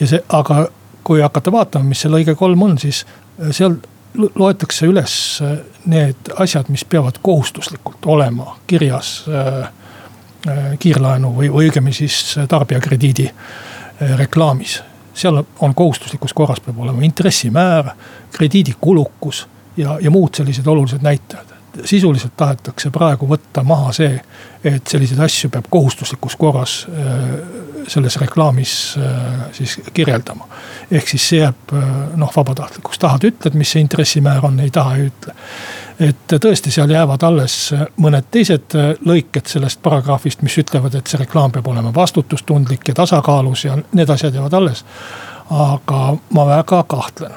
ja 0.00 0.10
see, 0.10 0.22
aga 0.28 0.66
kui 1.02 1.22
hakata 1.22 1.52
vaatama, 1.52 1.88
mis 1.88 2.02
see 2.02 2.10
lõige 2.10 2.34
kolm 2.38 2.62
on, 2.62 2.78
siis 2.78 3.04
seal 3.50 3.78
loetakse 4.14 4.86
üles 4.86 5.14
need 5.86 6.32
asjad, 6.38 6.68
mis 6.68 6.84
peavad 6.84 7.20
kohustuslikult 7.22 8.06
olema 8.06 8.56
kirjas 8.66 9.22
äh, 9.28 9.70
Äh, 10.48 10.72
kiirlaenu 10.78 11.28
või, 11.36 11.46
õigemini 11.54 11.94
siis 11.94 12.34
tarbijakrediidi 12.50 13.28
äh, 13.28 14.16
reklaamis. 14.18 14.80
seal 15.14 15.36
on 15.60 15.74
kohustuslikus 15.74 16.32
korras 16.32 16.60
peab 16.60 16.80
olema 16.82 17.02
intressimäär, 17.06 17.92
krediidikulukus 18.32 19.46
ja, 19.76 19.98
ja 20.00 20.10
muud 20.10 20.34
sellised 20.34 20.66
olulised 20.66 21.02
näitajad. 21.02 21.46
sisuliselt 21.84 22.32
tahetakse 22.36 22.90
praegu 22.90 23.28
võtta 23.28 23.62
maha 23.62 23.92
see, 23.92 24.18
et 24.64 24.86
selliseid 24.86 25.20
asju 25.20 25.50
peab 25.50 25.70
kohustuslikus 25.70 26.36
korras 26.36 26.88
äh, 26.90 27.30
selles 27.88 28.16
reklaamis 28.20 28.72
siis 29.52 29.80
kirjeldama. 29.94 30.48
ehk 30.90 31.08
siis 31.08 31.28
see 31.28 31.38
jääb 31.40 31.72
noh 32.16 32.32
vabatahtlikuks, 32.36 32.98
tahad 32.98 33.24
ütled, 33.24 33.54
mis 33.58 33.72
see 33.74 33.82
intressimäär 33.84 34.44
on, 34.46 34.60
ei 34.60 34.70
taha 34.70 34.96
ei 34.96 35.08
ütle 35.10 35.34
et 36.00 36.34
tõesti, 36.40 36.72
seal 36.72 36.90
jäävad 36.90 37.22
alles 37.26 37.56
mõned 38.02 38.26
teised 38.30 38.74
lõiked 39.06 39.48
sellest 39.50 39.82
paragrahvist, 39.84 40.42
mis 40.42 40.56
ütlevad, 40.62 40.96
et 40.98 41.10
see 41.10 41.20
reklaam 41.20 41.52
peab 41.52 41.68
olema 41.68 41.92
vastutustundlik 41.94 42.88
ja 42.88 42.96
tasakaalus 43.02 43.64
ja 43.68 43.78
need 43.92 44.10
asjad 44.10 44.34
jäävad 44.34 44.58
alles. 44.58 44.84
aga 45.50 46.16
ma 46.30 46.46
väga 46.46 46.84
kahtlen, 46.88 47.32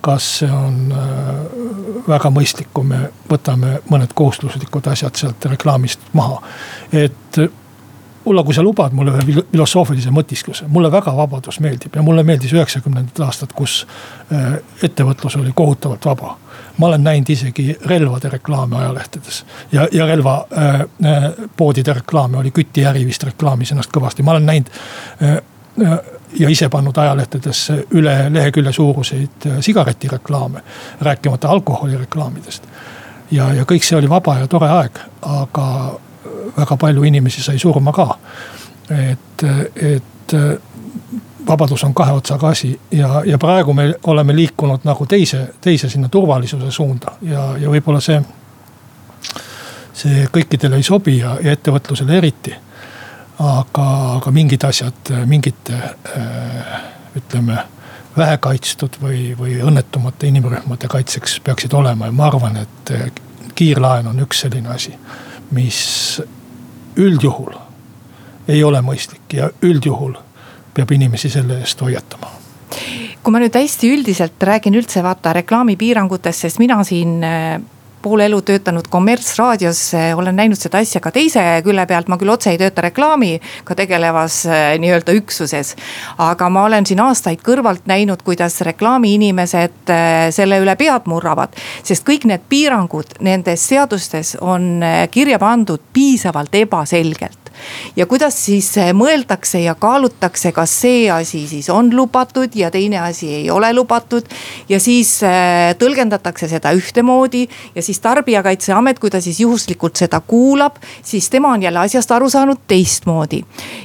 kas 0.00 0.26
see 0.38 0.50
on 0.50 0.92
äh, 0.96 2.04
väga 2.08 2.30
mõistlik, 2.32 2.70
kui 2.74 2.84
me 2.84 3.10
võtame 3.30 3.80
mõned 3.90 4.14
kohustuslikud 4.14 4.86
asjad 4.86 5.16
sealt 5.16 5.44
reklaamist 5.44 6.00
maha. 6.12 6.42
et 6.92 7.40
Ulla, 8.30 8.44
kui 8.46 8.54
sa 8.54 8.62
lubad 8.62 8.94
mulle 8.94 9.16
ühe 9.16 9.42
filosoofilise 9.52 10.12
mõtiskluse, 10.14 10.68
mulle 10.70 10.90
väga 10.92 11.14
vabadus 11.16 11.58
meeldib 11.60 11.96
ja 11.98 12.02
mulle 12.06 12.22
meeldis 12.26 12.52
üheksakümnendad 12.54 13.24
aastad, 13.26 13.54
kus 13.56 13.80
äh, 14.30 14.60
ettevõtlus 14.86 15.36
oli 15.40 15.54
kohutavalt 15.56 16.06
vaba 16.06 16.36
ma 16.80 16.86
olen 16.86 17.04
näinud 17.04 17.28
isegi 17.30 17.76
relvade 17.86 18.28
reklaame 18.28 18.76
ajalehtedes 18.76 19.44
ja, 19.72 19.88
ja 19.92 20.06
relvapoodide 20.06 21.90
äh, 21.90 21.96
äh 21.96 22.02
reklaame 22.02 22.38
oli 22.38 22.50
kütiäri 22.50 23.04
vist 23.06 23.24
reklaamis 23.26 23.72
ennast 23.74 23.92
kõvasti, 23.92 24.24
ma 24.24 24.36
olen 24.36 24.46
näinud 24.46 24.70
ja 26.38 26.48
ise 26.48 26.68
pannud 26.68 26.96
ajalehtedesse 26.96 27.84
üle 27.90 28.14
lehekülje 28.32 28.72
suuruseid 28.72 29.48
sigaretireklaame, 29.60 30.62
rääkimata 31.00 31.48
alkoholireklaamidest. 31.48 32.62
ja, 33.30 33.52
ja 33.54 33.64
kõik 33.64 33.84
see 33.86 33.98
oli 33.98 34.08
vaba 34.08 34.38
ja 34.38 34.46
tore 34.48 34.68
aeg, 34.68 35.00
aga 35.22 35.66
väga 36.56 36.76
palju 36.76 37.04
inimesi 37.04 37.42
sai 37.42 37.58
surma 37.58 37.92
ka. 37.92 38.08
et, 38.90 39.44
et 39.76 40.34
vabadus 41.46 41.84
on 41.84 41.94
kahe 41.94 42.12
otsaga 42.12 42.48
asi 42.48 42.80
ja, 42.90 43.22
ja 43.26 43.38
praegu 43.38 43.72
me 43.72 43.94
oleme 44.02 44.36
liikunud 44.36 44.80
nagu 44.84 45.06
teise, 45.06 45.48
teise 45.60 45.88
sinna 45.88 46.08
turvalisuse 46.08 46.70
suunda 46.70 47.12
ja, 47.22 47.56
ja 47.58 47.70
võib-olla 47.70 48.00
see. 48.00 48.20
see 49.92 50.26
kõikidele 50.32 50.80
ei 50.80 50.82
sobi 50.82 51.18
ja, 51.18 51.36
ja 51.42 51.52
ettevõtlusele 51.52 52.16
eriti. 52.16 52.54
aga, 53.38 53.86
aga 54.16 54.30
mingid 54.30 54.64
asjad 54.64 55.12
mingite 55.26 55.76
äh, 55.76 56.80
ütleme 57.16 57.58
vähe 58.16 58.38
kaitstud 58.38 58.98
või, 59.02 59.30
või 59.38 59.60
õnnetumate 59.62 60.26
inimrühmade 60.26 60.88
kaitseks 60.88 61.40
peaksid 61.40 61.72
olema 61.72 62.06
ja 62.06 62.12
ma 62.12 62.26
arvan, 62.26 62.56
et 62.56 62.92
kiirlaen 63.54 64.06
on 64.06 64.20
üks 64.24 64.44
selline 64.44 64.68
asi, 64.74 64.92
mis 65.50 66.20
üldjuhul 66.96 67.54
ei 68.48 68.64
ole 68.64 68.80
mõistlik 68.82 69.36
ja 69.36 69.50
üldjuhul 69.62 70.16
peab 70.74 70.92
inimesi 70.94 71.30
selle 71.30 71.60
eest 71.60 71.80
hoiatama. 71.80 72.30
Kui 73.22 73.34
ma 73.34 73.40
nüüd 73.42 73.54
hästi 73.54 73.90
üldiselt 73.92 74.42
räägin 74.42 74.74
üldse 74.78 75.02
vaata 75.04 75.34
reklaamipiirangutest, 75.36 76.46
sest 76.46 76.60
mina 76.62 76.78
siin 76.88 77.20
äh, 77.26 77.60
pool 78.02 78.22
elu 78.24 78.40
töötanud 78.42 78.88
kommertsraadios, 78.90 79.82
äh, 79.94 80.18
olen 80.18 80.36
näinud 80.36 80.60
seda 80.60 80.80
asja 80.80 81.02
ka 81.04 81.12
teise 81.14 81.42
külje 81.64 81.86
pealt, 81.90 82.08
ma 82.08 82.18
küll 82.20 82.32
otse 82.32 82.52
ei 82.52 82.60
tööta 82.60 82.84
reklaamiga 82.86 83.76
tegelevas 83.76 84.42
äh, 84.48 84.74
nii-öelda 84.82 85.14
üksuses. 85.18 85.74
aga 86.18 86.48
ma 86.48 86.64
olen 86.68 86.86
siin 86.86 87.00
aastaid 87.04 87.42
kõrvalt 87.46 87.86
näinud, 87.90 88.22
kuidas 88.24 88.60
reklaamiinimesed 88.66 89.92
selle 90.34 90.60
üle 90.62 90.76
pead 90.76 91.06
murravad. 91.10 91.56
sest 91.82 92.06
kõik 92.06 92.26
need 92.28 92.46
piirangud 92.48 93.20
nendes 93.20 93.66
seadustes 93.68 94.36
on 94.40 94.82
kirja 95.10 95.38
pandud 95.38 95.80
piisavalt 95.92 96.54
ebaselgelt 96.54 97.50
ja 97.96 98.06
kuidas 98.06 98.36
siis 98.44 98.68
eh, 98.78 98.92
mõeldakse 98.96 99.60
ja 99.64 99.74
kaalutakse, 99.78 100.52
kas 100.56 100.72
see 100.82 101.08
asi 101.12 101.44
siis 101.50 101.68
on 101.72 101.90
lubatud 101.96 102.54
ja 102.56 102.70
teine 102.70 103.00
asi 103.02 103.28
ei 103.40 103.50
ole 103.50 103.72
lubatud. 103.74 104.26
ja 104.68 104.80
siis 104.80 105.22
eh, 105.22 105.74
tõlgendatakse 105.78 106.48
seda 106.48 106.72
ühtemoodi 106.76 107.46
ja 107.74 107.82
siis 107.82 107.89
tarbijakaitseamet, 107.98 109.00
kui 109.02 109.10
ta 109.10 109.20
siis 109.20 109.40
juhuslikult 109.40 109.98
seda 109.98 110.20
kuulab, 110.20 110.76
siis 111.02 111.26
tema 111.30 111.50
on 111.56 111.62
jälle 111.62 111.82
asjast 111.82 112.12
aru 112.14 112.30
saanud 112.30 112.62
teistmoodi. 112.70 113.42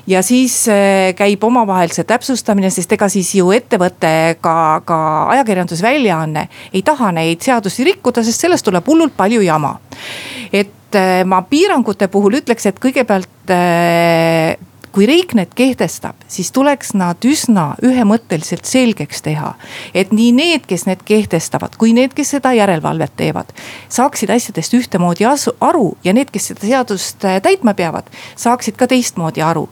ja 0.08 0.22
siis 0.22 0.68
eh, 0.68 1.16
käib 1.16 1.44
omavahel 1.44 1.90
see 1.90 2.04
täpsustamine, 2.04 2.70
sest 2.70 2.92
ega 2.92 3.10
siis 3.10 3.34
ju 3.36 3.50
ettevõte 3.52 4.38
ka, 4.42 4.82
ka 4.86 5.00
ajakirjandusväljaanne 5.36 6.48
ei 6.74 6.82
taha 6.86 7.12
neid 7.12 7.42
seadusi 7.42 7.84
rikkuda, 7.84 8.24
sest 8.24 8.46
sellest 8.46 8.66
tuleb 8.66 8.86
hullult 8.88 9.18
palju 9.18 9.42
jama. 9.42 9.80
et 10.54 10.96
äh, 10.96 11.26
ma 11.26 11.42
piirangute 11.42 12.08
puhul 12.08 12.38
ütleks, 12.44 12.70
et 12.70 12.80
kõigepealt 12.80 13.50
äh, 13.50 14.56
kui 14.96 15.08
riik 15.10 15.34
need 15.36 15.52
kehtestab, 15.56 16.22
siis 16.32 16.54
tuleks 16.56 16.94
nad 16.96 17.26
üsna 17.28 17.66
ühemõtteliselt 17.84 18.64
selgeks 18.70 19.22
teha. 19.26 19.54
et 19.94 20.14
nii 20.16 20.32
need, 20.32 20.66
kes 20.68 20.86
need 20.88 21.04
kehtestavad, 21.06 21.76
kui 21.80 21.92
need, 21.94 22.14
kes 22.16 22.36
seda 22.38 22.54
järelevalvet 22.56 23.12
teevad, 23.20 23.52
saaksid 23.90 24.32
asjadest 24.32 24.74
ühtemoodi 24.74 25.28
aru 25.28 25.90
ja 26.04 26.14
need, 26.16 26.32
kes 26.32 26.52
seda 26.54 26.64
seadust 26.68 27.26
äh, 27.28 27.42
täitma 27.44 27.76
peavad, 27.76 28.08
saaksid 28.40 28.80
ka 28.80 28.88
teistmoodi 28.88 29.44
aru. 29.44 29.68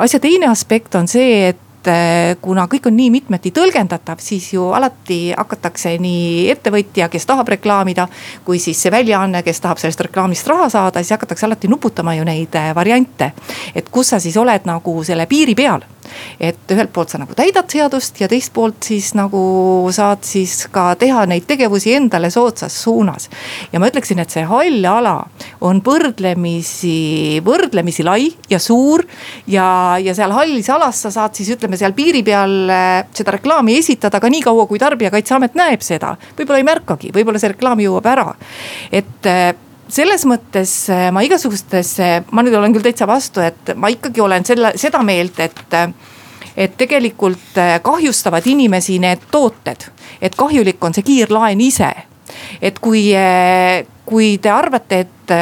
asja 0.00 0.20
teine 0.20 0.50
aspekt 0.52 0.94
on 0.94 1.08
see, 1.08 1.48
et 1.48 1.69
et 1.80 1.88
eh, 1.88 2.36
kuna 2.42 2.66
kõik 2.68 2.90
on 2.90 2.96
nii 2.96 3.10
mitmeti 3.10 3.52
tõlgendatav, 3.56 4.20
siis 4.20 4.50
ju 4.52 4.66
alati 4.76 5.32
hakatakse 5.32 5.94
nii 6.00 6.50
ettevõtja, 6.52 7.08
kes 7.08 7.26
tahab 7.26 7.48
reklaamida, 7.48 8.06
kui 8.44 8.60
siis 8.60 8.82
see 8.82 8.92
väljaanne, 8.92 9.40
kes 9.46 9.62
tahab 9.64 9.80
sellest 9.80 10.04
reklaamist 10.04 10.48
raha 10.50 10.68
saada, 10.68 11.00
siis 11.00 11.16
hakatakse 11.16 11.48
alati 11.48 11.70
nuputama 11.72 12.14
ju 12.18 12.26
neid 12.28 12.54
eh, 12.60 12.74
variante. 12.76 13.32
et 13.74 13.88
kus 13.88 14.12
sa 14.12 14.20
siis 14.20 14.36
oled 14.36 14.68
nagu 14.68 15.04
selle 15.04 15.26
piiri 15.26 15.54
peal 15.54 15.84
et 16.40 16.72
ühelt 16.74 16.92
poolt 16.94 17.12
sa 17.12 17.20
nagu 17.20 17.34
täidad 17.36 17.70
seadust 17.70 18.20
ja 18.20 18.28
teist 18.30 18.52
poolt 18.56 18.82
siis 18.86 19.12
nagu 19.18 19.42
saad 19.94 20.24
siis 20.26 20.66
ka 20.72 20.94
teha 21.00 21.24
neid 21.30 21.46
tegevusi 21.48 21.94
endale 21.96 22.30
soodsas 22.30 22.76
suunas. 22.82 23.28
ja 23.72 23.80
ma 23.80 23.90
ütleksin, 23.90 24.20
et 24.22 24.30
see 24.30 24.44
hall 24.48 24.84
ala 24.86 25.16
on 25.66 25.82
võrdlemisi, 25.84 27.40
võrdlemisi 27.44 28.06
lai 28.06 28.30
ja 28.50 28.58
suur. 28.58 29.04
ja, 29.46 29.98
ja 30.02 30.14
seal 30.14 30.34
hallis 30.36 30.70
alas 30.70 31.02
sa 31.06 31.14
saad 31.14 31.34
siis 31.38 31.52
ütleme 31.56 31.78
seal 31.80 31.96
piiri 31.96 32.22
peal 32.26 32.70
äh, 32.70 33.06
seda 33.14 33.36
reklaami 33.38 33.78
esitada 33.78 34.20
ka 34.20 34.30
nii 34.30 34.44
kaua, 34.44 34.66
kui 34.66 34.78
tarbijakaitseamet 34.78 35.58
näeb 35.58 35.82
seda. 35.84 36.16
võib-olla 36.38 36.60
ei 36.62 36.70
märkagi, 36.70 37.14
võib-olla 37.14 37.42
see 37.42 37.54
reklaam 37.54 37.82
jõuab 37.82 38.06
ära, 38.10 38.30
et 38.92 39.28
äh, 39.30 39.52
selles 39.92 40.24
mõttes 40.28 40.72
äh, 40.92 41.08
ma 41.14 41.22
igasugustesse, 41.26 42.10
ma 42.30 42.44
nüüd 42.44 42.56
olen 42.58 42.74
küll 42.74 42.86
täitsa 42.86 43.08
vastu, 43.10 43.42
et 43.44 43.74
ma 43.76 43.90
ikkagi 43.92 44.22
olen 44.22 44.46
selle, 44.46 44.74
seda 44.80 45.02
meelt, 45.06 45.40
et 45.40 45.76
et 46.60 46.72
tegelikult 46.76 47.56
kahjustavad 47.82 48.44
inimesi 48.50 48.98
need 49.00 49.22
tooted, 49.30 49.84
et 50.20 50.34
kahjulik 50.36 50.82
on 50.84 50.92
see 50.92 51.06
kiirlaen 51.06 51.60
ise. 51.62 51.88
et 52.60 52.78
kui, 52.78 53.04
kui 54.04 54.38
te 54.42 54.50
arvate, 54.50 54.98
et 54.98 55.32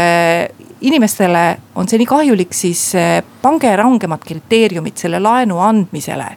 inimestele 0.84 1.44
on 1.74 1.88
see 1.88 1.98
nii 1.98 2.06
kahjulik, 2.12 2.52
siis 2.54 2.92
pange 3.42 3.72
rangemad 3.76 4.22
kriteeriumid 4.22 5.00
selle 5.00 5.18
laenu 5.18 5.58
andmisele. 5.64 6.28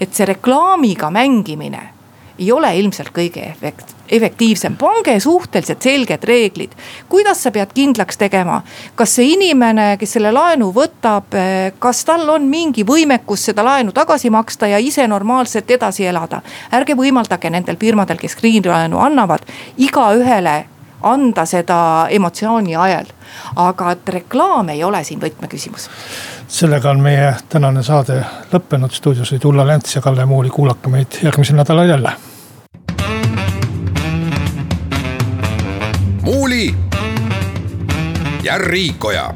et 0.00 0.14
see 0.14 0.30
reklaamiga 0.30 1.10
mängimine 1.10 1.99
ei 2.40 2.52
ole 2.52 2.70
ilmselt 2.78 3.10
kõige 3.14 3.42
efekt-, 3.50 3.94
efektiivsem, 4.08 4.76
pange 4.80 5.20
suhteliselt 5.20 5.82
selged 5.82 6.24
reeglid. 6.24 6.72
kuidas 7.08 7.42
sa 7.42 7.50
pead 7.50 7.72
kindlaks 7.74 8.18
tegema, 8.18 8.62
kas 8.94 9.14
see 9.14 9.32
inimene, 9.34 9.96
kes 10.00 10.16
selle 10.16 10.32
laenu 10.32 10.72
võtab, 10.74 11.36
kas 11.78 12.04
tal 12.04 12.28
on 12.28 12.48
mingi 12.48 12.84
võimekus 12.86 13.44
seda 13.50 13.64
laenu 13.64 13.92
tagasi 13.92 14.30
maksta 14.30 14.66
ja 14.66 14.78
ise 14.78 15.06
normaalselt 15.06 15.70
edasi 15.70 16.06
elada. 16.06 16.40
ärge 16.72 16.96
võimaldage 16.96 17.50
nendel 17.50 17.76
firmadel, 17.76 18.16
kes 18.16 18.36
kriinlaenu 18.36 18.98
annavad, 18.98 19.44
igaühele 19.76 20.64
anda 21.02 21.46
seda 21.46 22.08
emotsiooni 22.10 22.76
ajel. 22.76 23.06
aga 23.56 23.92
et 23.92 24.08
reklaam 24.08 24.68
ei 24.68 24.84
ole 24.84 25.04
siin 25.04 25.20
võtmeküsimus 25.20 25.88
sellega 26.50 26.90
on 26.90 27.00
meie 27.00 27.34
tänane 27.48 27.82
saade 27.82 28.24
lõppenud, 28.52 28.90
stuudios 28.90 29.30
olid 29.32 29.44
Ulla 29.44 29.66
Lents 29.66 29.94
ja 29.96 30.02
Kalle 30.02 30.26
Muuli, 30.26 30.50
kuulake 30.50 30.90
meid 30.90 31.22
järgmisel 31.22 31.56
nädalal 31.56 31.88
jälle 31.88 32.12
Muuli 36.60 36.74
ja 38.42 38.58
Riikoja 38.58 39.34